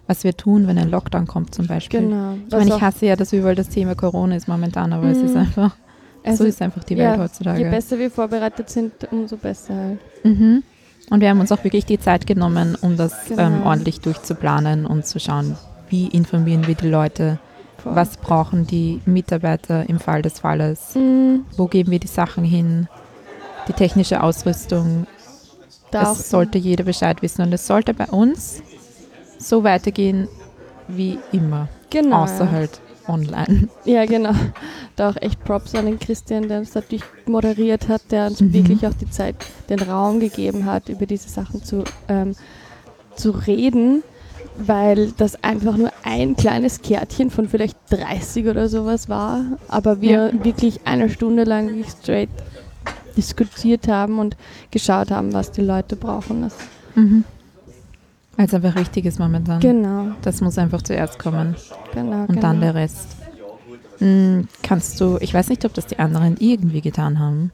was 0.08 0.24
wir 0.24 0.38
tun, 0.38 0.68
wenn 0.68 0.78
ein 0.78 0.90
Lockdown 0.92 1.26
kommt 1.26 1.56
zum 1.56 1.66
Beispiel. 1.68 2.02
Genau. 2.02 2.34
Ich 2.48 2.52
meine, 2.54 2.76
ich 2.76 2.82
hasse 2.82 3.08
ja, 3.08 3.16
dass 3.16 3.34
überall 3.34 3.56
das 3.56 3.70
Thema 3.70 3.96
Corona 3.96 4.36
ist 4.36 4.48
momentan, 4.48 4.94
aber 4.94 5.08
es 5.08 5.18
ist 5.18 5.32
Mhm. 5.34 5.38
einfach, 5.42 5.76
Also, 6.24 6.44
so 6.44 6.50
ist 6.50 6.62
einfach 6.62 6.84
die 6.84 6.94
ja, 6.96 7.12
Welt 7.12 7.20
heutzutage. 7.20 7.64
Je 7.64 7.70
besser 7.70 7.98
wir 7.98 8.12
vorbereitet 8.12 8.70
sind, 8.70 8.92
umso 9.12 9.38
besser 9.38 9.74
halt. 9.76 10.00
Mhm. 10.24 10.62
Und 11.10 11.22
wir 11.22 11.30
haben 11.30 11.40
uns 11.40 11.52
auch 11.52 11.64
wirklich 11.64 11.86
die 11.86 12.00
Zeit 12.00 12.26
genommen, 12.28 12.76
um 12.82 12.96
das 12.98 13.14
Genau. 13.28 13.42
ähm, 13.42 13.64
ordentlich 13.64 14.02
durchzuplanen 14.02 14.86
und 14.86 15.06
zu 15.06 15.20
schauen, 15.20 15.56
wie 15.90 16.08
informieren 16.08 16.66
wir 16.68 16.74
die 16.76 16.88
Leute, 16.90 17.40
Voll. 17.86 17.96
was 17.96 18.18
brauchen 18.18 18.68
die 18.68 19.00
Mitarbeiter 19.06 19.88
im 19.90 20.00
Fall 20.00 20.22
des 20.22 20.40
Falles, 20.40 20.96
Mhm, 20.96 21.46
wo 21.56 21.68
geben 21.68 21.92
wir 21.92 22.00
die 22.00 22.08
Sachen 22.08 22.44
hin, 22.44 22.88
die 23.68 23.74
technische 23.74 24.22
Ausrüstung. 24.22 25.08
da 25.92 26.12
auch, 26.12 26.20
Es 26.20 26.30
sollte 26.30 26.58
jeder 26.58 26.84
Bescheid 26.84 27.22
wissen 27.22 27.44
und 27.44 27.54
es 27.54 27.66
sollte 27.68 27.94
bei 27.94 28.08
uns 28.08 28.62
so 29.40 29.64
weitergehen 29.64 30.28
wie 30.88 31.18
immer, 31.32 31.70
genau, 31.90 32.24
außer 32.24 32.52
halt 32.52 32.82
online. 33.08 33.70
Ja, 33.86 34.06
genau. 34.06 34.34
Da 34.96 35.10
auch 35.12 35.16
echt 35.22 35.44
Props 35.44 35.76
an 35.76 35.86
den 35.86 36.00
Christian, 36.00 36.48
der 36.48 36.60
uns 36.60 36.74
natürlich 36.74 37.04
moderiert 37.28 37.88
hat, 37.88 38.02
der 38.12 38.28
uns 38.28 38.42
Mhm. 38.42 38.54
wirklich 38.54 38.88
auch 38.88 38.94
die 38.94 39.10
Zeit, 39.10 39.36
den 39.70 39.80
Raum 39.82 40.20
gegeben 40.20 40.66
hat, 40.66 40.90
über 40.90 41.06
diese 41.06 41.30
Sachen 41.30 41.64
zu, 41.64 41.84
ähm, 42.08 42.36
zu 43.16 43.30
reden, 43.32 44.04
weil 44.58 45.12
das 45.18 45.44
einfach 45.44 45.78
nur 45.78 45.92
ein 46.04 46.36
kleines 46.36 46.82
Kärtchen 46.82 47.30
von 47.32 47.48
vielleicht 47.48 47.78
30 47.90 48.48
oder 48.48 48.70
sowas 48.70 49.10
war, 49.10 49.42
aber 49.68 50.02
wir 50.02 50.32
wirklich 50.44 50.82
eine 50.86 51.10
Stunde 51.10 51.44
lang 51.44 51.84
straight 51.84 52.30
diskutiert 53.18 53.88
haben 53.88 54.20
und 54.20 54.36
geschaut 54.72 55.12
haben, 55.12 55.34
was 55.34 55.52
die 55.52 55.62
Leute 55.62 55.96
brauchen. 55.96 56.42
Das, 56.44 56.56
Mhm. 56.96 57.26
Weil 58.38 58.48
es 58.48 58.54
einfach 58.54 58.76
wichtig 58.76 59.06
ist 59.06 59.20
momentan. 59.20 59.60
genau, 59.60 60.08
Das 60.22 60.42
muss 60.42 60.58
einfach 60.58 60.82
zuerst 60.82 61.20
kommen. 61.20 61.56
genau. 61.94 62.22
und 62.22 62.28
genau. 62.28 62.42
dann 62.42 62.62
der 62.62 62.76
Rest. 62.76 63.08
Hm, 64.00 64.48
kannst 64.62 65.00
du, 65.00 65.18
ich 65.22 65.34
weiß 65.34 65.48
nicht, 65.50 65.64
ob 65.64 65.74
das 65.74 65.88
die 65.88 66.00
anderen 66.00 66.36
irgendwie 66.40 66.82
getan 66.82 67.20
haben, 67.20 67.52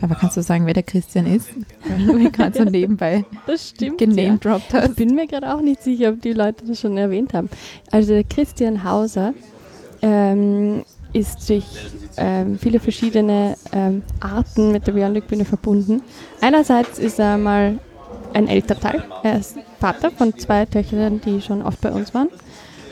aber 0.00 0.14
kannst 0.14 0.36
du 0.36 0.42
sagen, 0.42 0.66
wer 0.66 0.74
der 0.74 0.82
Christian 0.82 1.26
ist? 1.26 1.48
Weil 1.88 2.06
du 2.06 2.12
mich 2.14 2.32
gerade 2.32 2.56
so 2.58 2.64
nebenbei 2.64 3.24
das 3.46 3.70
stimmt. 3.70 4.00
ja. 4.00 4.06
genamedroppt 4.06 4.66
Ich 4.68 4.74
hast. 4.74 4.96
bin 4.96 5.14
mir 5.14 5.26
gerade 5.26 5.54
auch 5.54 5.60
nicht 5.60 5.82
sicher, 5.82 6.10
ob 6.10 6.20
die 6.22 6.32
Leute 6.32 6.64
das 6.66 6.80
schon 6.80 6.96
erwähnt 6.96 7.34
haben. 7.34 7.48
Also 7.90 8.12
der 8.12 8.24
Christian 8.24 8.84
Hauser 8.84 9.34
ähm, 10.02 10.84
ist 11.12 11.48
durch 11.48 11.64
ähm, 12.16 12.58
viele 12.58 12.80
verschiedene 12.80 13.56
ähm, 13.72 14.02
Arten 14.20 14.72
mit 14.72 14.86
der 14.86 14.92
Bionic 14.92 15.26
Bühne 15.26 15.44
verbunden. 15.44 16.02
Einerseits 16.40 16.98
ist 16.98 17.18
er 17.18 17.38
mal 17.38 17.78
ein 18.34 18.46
Elternteil. 18.48 19.04
Er 19.22 19.38
ist 19.38 19.56
Vater 19.80 20.10
von 20.10 20.36
zwei 20.38 20.66
Töchtern, 20.66 21.20
die 21.24 21.40
schon 21.40 21.62
oft 21.62 21.80
bei 21.80 21.90
uns 21.90 22.12
waren. 22.14 22.28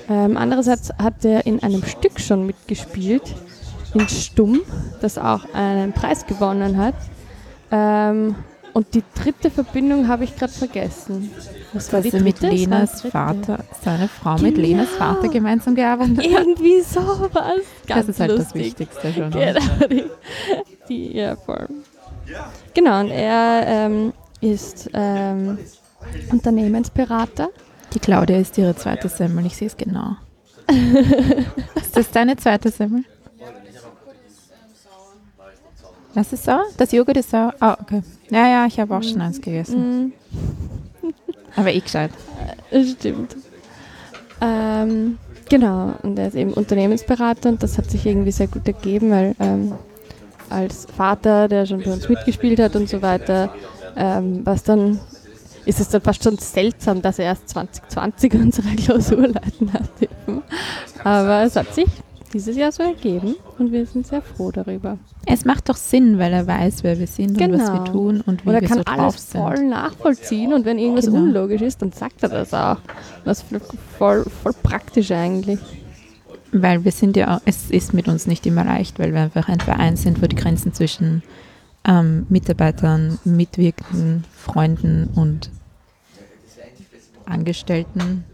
Ähm, 0.08 0.36
andererseits 0.36 0.90
hat 0.98 1.24
er 1.24 1.46
in 1.46 1.62
einem 1.62 1.84
Stück 1.84 2.20
schon 2.20 2.46
mitgespielt, 2.46 3.22
in 4.00 4.08
Stumm, 4.08 4.60
das 5.00 5.18
auch 5.18 5.44
einen 5.54 5.92
Preis 5.92 6.26
gewonnen 6.26 6.76
hat. 6.76 6.94
Ähm, 7.70 8.34
und 8.72 8.92
die 8.92 9.02
dritte 9.14 9.50
Verbindung 9.50 10.06
habe 10.06 10.24
ich 10.24 10.36
gerade 10.36 10.52
vergessen. 10.52 11.30
Was 11.72 11.90
war 11.94 12.02
die 12.02 12.10
mit 12.20 12.42
dritte? 12.42 12.42
War 12.42 12.52
Lenas. 12.52 13.00
Vater, 13.00 13.60
seine 13.82 14.06
Frau 14.06 14.34
mit 14.34 14.56
Genau. 14.56 14.68
Lenas 14.68 14.90
Vater 14.90 15.28
gemeinsam 15.28 15.74
gearbeitet? 15.74 16.22
Irgendwie 16.26 16.82
sowas. 16.82 17.62
Ganz 17.86 18.06
das 18.06 18.08
ist 18.10 18.20
halt 18.20 18.32
das 18.32 18.38
lustig. 18.38 18.64
Wichtigste 18.66 19.12
schon. 19.14 19.30
Genau, 19.30 19.60
die, 19.90 20.04
die 20.90 21.16
ja, 21.16 21.36
voll. 21.36 21.68
Genau, 22.74 23.00
und 23.00 23.10
er 23.10 23.62
ähm, 23.66 24.12
ist 24.42 24.90
ähm, 24.92 25.58
Unternehmensberater. 26.30 27.48
Die 27.94 27.98
Claudia 27.98 28.36
ist 28.36 28.58
ihre 28.58 28.76
zweite 28.76 29.08
Semmel, 29.08 29.46
ich 29.46 29.56
sehe 29.56 29.68
es 29.68 29.76
genau. 29.78 30.16
ist 31.76 31.96
das 31.96 32.10
deine 32.10 32.36
zweite 32.36 32.70
Semmel? 32.70 33.04
Was 36.16 36.32
ist 36.32 36.44
sauer? 36.44 36.64
Das 36.78 36.92
Joghurt 36.92 37.18
ist 37.18 37.30
sauer? 37.30 37.52
Ah, 37.60 37.76
okay. 37.78 38.00
Ja, 38.30 38.48
ja, 38.48 38.66
ich 38.66 38.80
habe 38.80 38.96
auch 38.96 39.02
schon 39.02 39.20
eins 39.20 39.38
gegessen. 39.38 40.06
Mm, 40.06 40.12
Aber 41.54 41.70
eh 41.70 41.78
gescheit. 41.80 42.10
das 42.70 42.92
stimmt. 42.92 43.36
Ähm, 44.40 45.18
genau, 45.50 45.92
und 46.02 46.18
er 46.18 46.28
ist 46.28 46.34
eben 46.34 46.54
Unternehmensberater 46.54 47.50
und 47.50 47.62
das 47.62 47.76
hat 47.76 47.90
sich 47.90 48.06
irgendwie 48.06 48.32
sehr 48.32 48.46
gut 48.46 48.66
ergeben, 48.66 49.10
weil 49.10 49.34
ähm, 49.40 49.72
als 50.48 50.86
Vater, 50.96 51.48
der 51.48 51.66
schon 51.66 51.82
bei 51.82 51.92
uns 51.92 52.08
mitgespielt 52.08 52.60
hat 52.60 52.76
und 52.76 52.88
so 52.88 53.02
weiter, 53.02 53.52
ähm, 53.94 54.40
was 54.44 54.62
dann 54.62 54.98
ist 55.66 55.80
es 55.80 55.90
dann 55.90 56.00
fast 56.00 56.24
schon 56.24 56.38
seltsam, 56.38 57.02
dass 57.02 57.18
er 57.18 57.26
erst 57.26 57.50
2020 57.50 58.32
unsere 58.40 58.68
Klausur 58.74 59.28
leiten 59.28 59.70
hat. 59.70 59.90
Aber 61.04 61.42
es 61.42 61.56
hat 61.56 61.74
sich 61.74 61.88
dieses 62.28 62.56
Jahr 62.56 62.72
so 62.72 62.82
ergeben 62.82 63.36
und 63.58 63.72
wir 63.72 63.86
sind 63.86 64.06
sehr 64.06 64.22
froh 64.22 64.50
darüber. 64.50 64.98
Es 65.26 65.44
macht 65.44 65.68
doch 65.68 65.76
Sinn, 65.76 66.18
weil 66.18 66.32
er 66.32 66.46
weiß, 66.46 66.82
wer 66.84 66.98
wir 66.98 67.06
sind 67.06 67.40
und 67.40 67.52
was 67.52 67.60
wir 67.72 67.78
Genau. 67.80 67.84
tun 67.92 68.20
und 68.20 68.44
wie 68.44 68.48
Und 68.48 68.54
er 68.54 68.60
wir 68.62 68.68
kann 68.68 68.78
so 68.78 68.84
drauf 68.84 68.98
alles 68.98 69.30
sind. 69.30 69.40
voll 69.42 69.64
nachvollziehen 69.66 70.52
und 70.52 70.64
wenn 70.64 70.78
irgendwas 70.78 71.06
Genau. 71.06 71.18
unlogisch 71.18 71.62
ist, 71.62 71.82
dann 71.82 71.92
sagt 71.92 72.22
er 72.22 72.28
das 72.28 72.52
auch. 72.54 72.78
Das 73.24 73.42
ist 73.50 73.62
voll, 73.98 74.24
voll 74.42 74.52
praktisch 74.62 75.10
eigentlich. 75.10 75.58
Weil 76.52 76.84
wir 76.84 76.92
sind 76.92 77.16
ja, 77.16 77.40
es 77.44 77.70
ist 77.70 77.92
mit 77.92 78.08
uns 78.08 78.26
nicht 78.26 78.46
immer 78.46 78.64
leicht, 78.64 78.98
weil 78.98 79.12
wir 79.12 79.20
einfach 79.20 79.48
ein 79.48 79.60
Verein 79.60 79.96
sind, 79.96 80.22
wo 80.22 80.26
die 80.26 80.36
Grenzen 80.36 80.72
zwischen 80.72 81.22
ähm, 81.86 82.26
Mitarbeitern, 82.28 83.18
Mitwirkenden, 83.24 84.24
Freunden 84.34 85.08
und 85.14 85.50
Angestellten, 87.24 88.24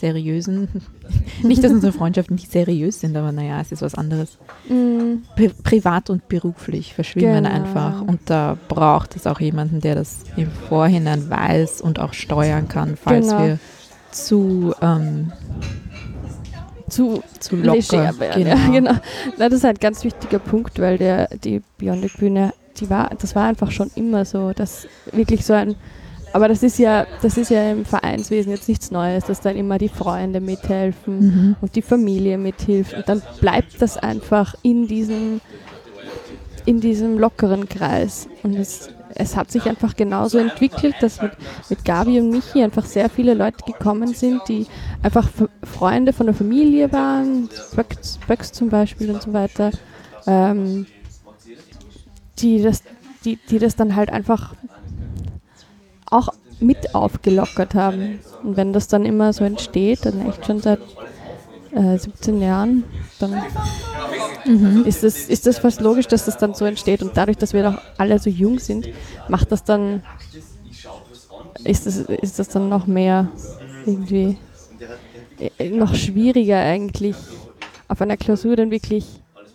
seriösen, 0.00 0.68
nicht, 1.42 1.62
dass 1.62 1.70
unsere 1.72 1.92
Freundschaften 1.92 2.34
nicht 2.34 2.50
seriös 2.50 3.00
sind, 3.00 3.16
aber 3.16 3.30
naja, 3.32 3.60
es 3.60 3.70
ist 3.72 3.82
was 3.82 3.94
anderes. 3.94 4.38
Mm, 4.68 5.22
Pri 5.36 5.50
privat 5.62 6.10
und 6.10 6.28
beruflich 6.28 6.94
verschwimmen 6.94 7.44
Genau. 7.44 7.54
einfach. 7.54 8.02
Und 8.02 8.20
da 8.26 8.56
braucht 8.68 9.14
es 9.16 9.26
auch 9.26 9.40
jemanden, 9.40 9.80
der 9.80 9.94
das 9.94 10.20
im 10.36 10.50
Vorhinein 10.50 11.30
weiß 11.30 11.80
und 11.80 11.98
auch 12.00 12.12
steuern 12.14 12.66
kann, 12.68 12.96
falls 12.96 13.28
Genau. 13.28 13.44
wir 13.44 13.58
zu, 14.10 14.74
ähm, 14.82 15.30
zu 16.88 17.22
zu 17.38 17.56
locker 17.56 17.74
leger 17.76 18.18
werden. 18.18 18.46
Ja, 18.46 18.56
genau. 18.72 18.92
Na, 19.38 19.48
das 19.48 19.58
ist 19.58 19.64
ein 19.64 19.76
ganz 19.76 20.02
wichtiger 20.04 20.38
Punkt, 20.40 20.78
weil 20.80 20.98
der, 20.98 21.28
die 21.44 21.62
Bionic 21.78 22.18
Bühne, 22.18 22.52
die 22.78 22.90
war, 22.90 23.10
das 23.20 23.34
war 23.36 23.44
einfach 23.46 23.70
schon 23.70 23.90
immer 23.94 24.24
so, 24.24 24.52
dass 24.52 24.86
wirklich 25.12 25.44
so 25.44 25.52
ein, 25.52 25.76
aber 26.32 26.48
das 26.48 26.62
ist 26.62 26.78
ja, 26.78 27.06
das 27.22 27.36
ist 27.36 27.50
ja 27.50 27.70
im 27.72 27.84
Vereinswesen 27.84 28.52
jetzt 28.52 28.68
nichts 28.68 28.90
Neues, 28.90 29.24
dass 29.24 29.40
dann 29.40 29.56
immer 29.56 29.78
die 29.78 29.88
Freunde 29.88 30.40
mithelfen 30.40 31.18
Mhm. 31.18 31.56
und 31.60 31.74
die 31.76 31.82
Familie 31.82 32.38
mithilft. 32.38 32.94
Und 32.94 33.08
dann 33.08 33.22
bleibt 33.40 33.80
das 33.82 33.96
einfach 33.96 34.54
in 34.62 34.86
diesem, 34.86 35.40
in 36.66 36.80
diesem 36.80 37.18
lockeren 37.18 37.68
Kreis. 37.68 38.28
Und 38.42 38.54
es, 38.54 38.90
es 39.14 39.36
hat 39.36 39.50
sich 39.50 39.68
einfach 39.68 39.96
genauso 39.96 40.38
entwickelt, 40.38 40.94
dass 41.00 41.20
mit, 41.20 41.32
mit 41.68 41.84
Gabi 41.84 42.20
und 42.20 42.30
Michi 42.30 42.62
einfach 42.62 42.84
sehr 42.84 43.08
viele 43.10 43.34
Leute 43.34 43.64
gekommen 43.66 44.14
sind, 44.14 44.42
die 44.48 44.66
einfach 45.02 45.26
F 45.26 45.48
Freunde 45.64 46.12
von 46.12 46.26
der 46.26 46.34
Familie 46.34 46.92
waren, 46.92 47.48
Böcks, 47.74 48.18
Böcks 48.28 48.52
zum 48.52 48.68
Beispiel 48.68 49.10
und 49.10 49.22
so 49.22 49.32
weiter, 49.32 49.70
ähm, 50.26 50.86
die, 52.38 52.62
das, 52.62 52.82
die, 53.24 53.38
die 53.50 53.58
das 53.58 53.76
dann 53.76 53.96
halt 53.96 54.10
einfach 54.10 54.54
auch 56.10 56.28
mit 56.60 56.94
aufgelockert 56.94 57.74
haben. 57.74 58.20
Und 58.42 58.56
wenn 58.56 58.72
das 58.72 58.88
dann 58.88 59.04
immer 59.04 59.32
so 59.32 59.44
entsteht, 59.44 60.04
dann 60.04 60.26
echt 60.28 60.44
schon 60.46 60.60
seit 60.60 60.80
äh, 61.72 61.96
17 61.98 62.40
Jahren, 62.42 62.84
dann 63.18 63.42
Mhm. 64.46 64.84
ist 64.86 65.02
das, 65.02 65.28
ist 65.28 65.46
das 65.46 65.58
fast 65.58 65.80
logisch, 65.82 66.06
dass 66.08 66.24
das 66.24 66.38
dann 66.38 66.54
so 66.54 66.64
entsteht. 66.64 67.02
Und 67.02 67.16
dadurch, 67.16 67.36
dass 67.36 67.52
wir 67.52 67.62
doch 67.62 67.78
alle 67.98 68.18
so 68.18 68.30
jung 68.30 68.58
sind, 68.58 68.88
macht 69.28 69.52
das 69.52 69.64
dann, 69.64 70.02
ist 71.64 71.86
das, 71.86 71.98
ist 71.98 72.38
das 72.38 72.48
dann 72.48 72.68
noch 72.68 72.86
mehr 72.86 73.28
irgendwie 73.84 74.38
äh, 75.58 75.68
noch 75.70 75.94
schwieriger 75.94 76.58
eigentlich 76.58 77.16
auf 77.88 78.00
einer 78.00 78.16
Klausur 78.16 78.56
dann 78.56 78.70
wirklich 78.70 79.04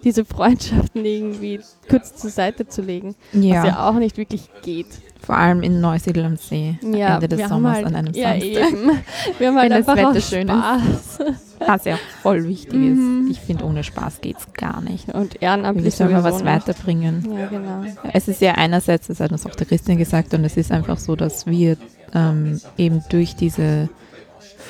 diese 0.03 0.23
Freundschaften 0.23 1.03
irgendwie 1.03 1.61
kurz 1.89 2.15
zur 2.15 2.29
Seite 2.29 2.67
zu 2.67 2.81
legen, 2.81 3.15
Ja, 3.33 3.55
was 3.63 3.65
ja 3.67 3.89
auch 3.89 3.95
nicht 3.95 4.17
wirklich 4.17 4.49
geht. 4.61 4.87
Vor 5.25 5.35
allem 5.37 5.63
in 5.63 5.81
Neusiedl 5.81 6.23
am 6.23 6.37
See, 6.37 6.77
Ja, 6.81 7.15
Ende 7.15 7.27
des 7.27 7.39
wir 7.39 7.47
Sommers 7.47 7.75
halt, 7.77 7.85
an 7.87 7.95
einem 7.95 8.13
ja, 8.13 8.29
Samstag. 8.31 8.45
Eben. 8.71 8.91
Wir 9.39 9.47
haben 9.47 9.57
halt 9.57 9.71
Wenn 9.71 9.79
das 9.79 9.87
einfach 9.89 10.09
Wetter 10.15 10.21
schön 10.21 10.47
ist. 10.49 10.53
Spaß. 10.55 11.19
Was 11.67 11.85
ja 11.85 11.97
voll 12.21 12.43
wichtig 12.47 12.73
Mhm. 12.73 13.27
ist. 13.29 13.37
Ich 13.37 13.41
finde, 13.45 13.63
ohne 13.65 13.83
Spaß 13.83 14.21
geht 14.21 14.37
es 14.37 14.53
gar 14.53 14.81
nicht. 14.81 15.09
Und 15.13 15.41
ehrenamtlich 15.41 15.95
soll 15.95 16.09
man 16.09 16.23
was 16.23 16.39
sowieso 16.39 16.51
nicht. 16.53 16.67
weiterbringen? 16.67 17.27
Ja, 17.37 17.47
genau. 17.47 17.83
Es 18.13 18.27
ist 18.27 18.41
ja 18.41 18.51
einerseits, 18.53 19.07
das 19.07 19.19
hat 19.19 19.31
uns 19.31 19.45
auch 19.45 19.55
der 19.55 19.65
Christian 19.65 19.97
gesagt, 19.97 20.33
und 20.33 20.43
es 20.43 20.57
ist 20.57 20.71
einfach 20.71 20.97
so, 20.99 21.15
dass 21.15 21.47
wir 21.47 21.77
ähm, 22.13 22.59
eben 22.77 23.03
durch 23.09 23.35
diese 23.35 23.89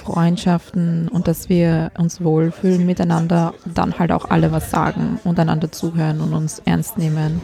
Freundschaften 0.05 1.07
und 1.07 1.27
dass 1.27 1.49
wir 1.49 1.91
uns 1.97 2.23
wohlfühlen 2.23 2.85
miteinander, 2.85 3.53
dann 3.65 3.97
halt 3.97 4.11
auch 4.11 4.29
alle 4.29 4.51
was 4.51 4.69
sagen 4.69 5.19
und 5.23 5.39
einander 5.39 5.71
zuhören 5.71 6.21
und 6.21 6.33
uns 6.33 6.61
ernst 6.65 6.97
nehmen. 6.97 7.41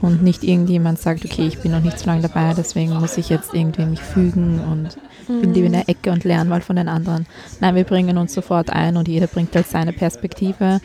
Und 0.00 0.22
nicht 0.22 0.42
irgendjemand 0.42 0.98
sagt, 0.98 1.26
okay, 1.26 1.46
ich 1.46 1.58
bin 1.58 1.72
noch 1.72 1.82
nicht 1.82 1.98
so 1.98 2.06
lange 2.06 2.22
dabei, 2.22 2.54
deswegen 2.56 2.98
muss 2.98 3.18
ich 3.18 3.28
jetzt 3.28 3.52
irgendwie 3.52 3.84
mich 3.84 4.00
fügen 4.00 4.60
und 4.60 4.96
bin 5.40 5.52
lieber 5.52 5.66
in 5.66 5.72
der 5.72 5.88
Ecke 5.90 6.10
und 6.10 6.24
lerne 6.24 6.48
mal 6.48 6.62
von 6.62 6.76
den 6.76 6.88
anderen. 6.88 7.26
Nein, 7.60 7.74
wir 7.74 7.84
bringen 7.84 8.16
uns 8.16 8.32
sofort 8.32 8.70
ein 8.70 8.96
und 8.96 9.08
jeder 9.08 9.26
bringt 9.26 9.54
halt 9.54 9.66
seine 9.66 9.92
Perspektive 9.92 10.80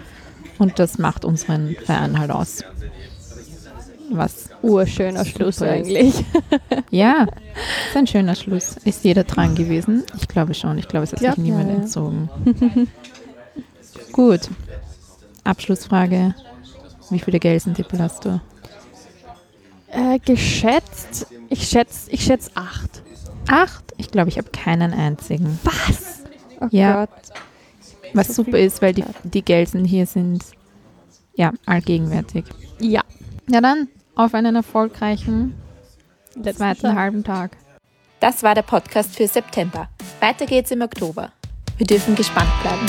und 0.59 0.79
das 0.79 0.97
macht 0.97 1.23
unseren 1.23 1.75
Verein 1.85 2.19
halt 2.19 2.31
aus. 2.31 2.63
Was 4.11 4.44
Urschöner 4.65 5.25
Schluss 5.25 5.61
eigentlich. 5.61 6.23
ja, 6.89 7.23
ist 7.23 7.95
ein 7.95 8.07
schöner 8.07 8.35
Schluss. 8.35 8.77
Ist 8.83 9.03
jeder 9.03 9.23
dran 9.23 9.55
gewesen? 9.55 10.03
Ich 10.19 10.27
glaube 10.27 10.53
schon. 10.53 10.77
Ich 10.77 10.87
glaube, 10.87 11.03
es 11.03 11.11
hat 11.13 11.19
Glaub, 11.19 11.35
sich 11.35 11.43
niemand 11.43 11.67
ja, 11.67 11.73
ja. 11.75 11.81
entzogen. 11.81 12.29
Gut. 14.11 14.49
Abschlussfrage. 15.43 16.33
Wie 17.09 17.19
viele 17.19 17.39
Gelsendippel 17.39 17.99
hast 17.99 18.25
du? 18.25 18.41
Äh, 19.89 20.19
geschätzt, 20.19 21.27
ich 21.49 21.67
schätze 21.67 22.11
ich 22.11 22.23
schätz 22.23 22.49
acht. 22.55 23.03
Acht? 23.47 23.93
Ich 23.97 24.09
glaube, 24.11 24.29
ich 24.29 24.37
habe 24.37 24.49
keinen 24.49 24.93
einzigen. 24.93 25.59
Was? 25.63 26.23
Oh 26.59 26.67
Ja. 26.71 27.05
Gott. 27.05 27.09
Was 28.13 28.27
So 28.27 28.43
super 28.43 28.59
ist, 28.59 28.81
weil 28.81 28.93
die, 28.93 29.03
die 29.23 29.43
Gelsen 29.43 29.85
hier 29.85 30.05
sind 30.05 30.43
ja 31.35 31.51
allgegenwärtig. 31.65 32.45
Ja. 32.79 33.01
Ja, 33.47 33.61
dann 33.61 33.87
auf 34.15 34.33
einen 34.33 34.55
erfolgreichen 34.55 35.55
Letzten 36.35 36.57
zweiten 36.57 36.81
Tag. 36.81 36.95
halben 36.95 37.23
Tag. 37.23 37.57
Das 38.19 38.43
war 38.43 38.55
der 38.55 38.63
Podcast 38.63 39.15
für 39.15 39.27
September. 39.27 39.89
Weiter 40.19 40.45
geht's 40.45 40.71
im 40.71 40.81
Oktober. 40.81 41.31
Wir 41.77 41.85
dürfen 41.85 42.15
gespannt 42.15 42.49
bleiben. 42.61 42.85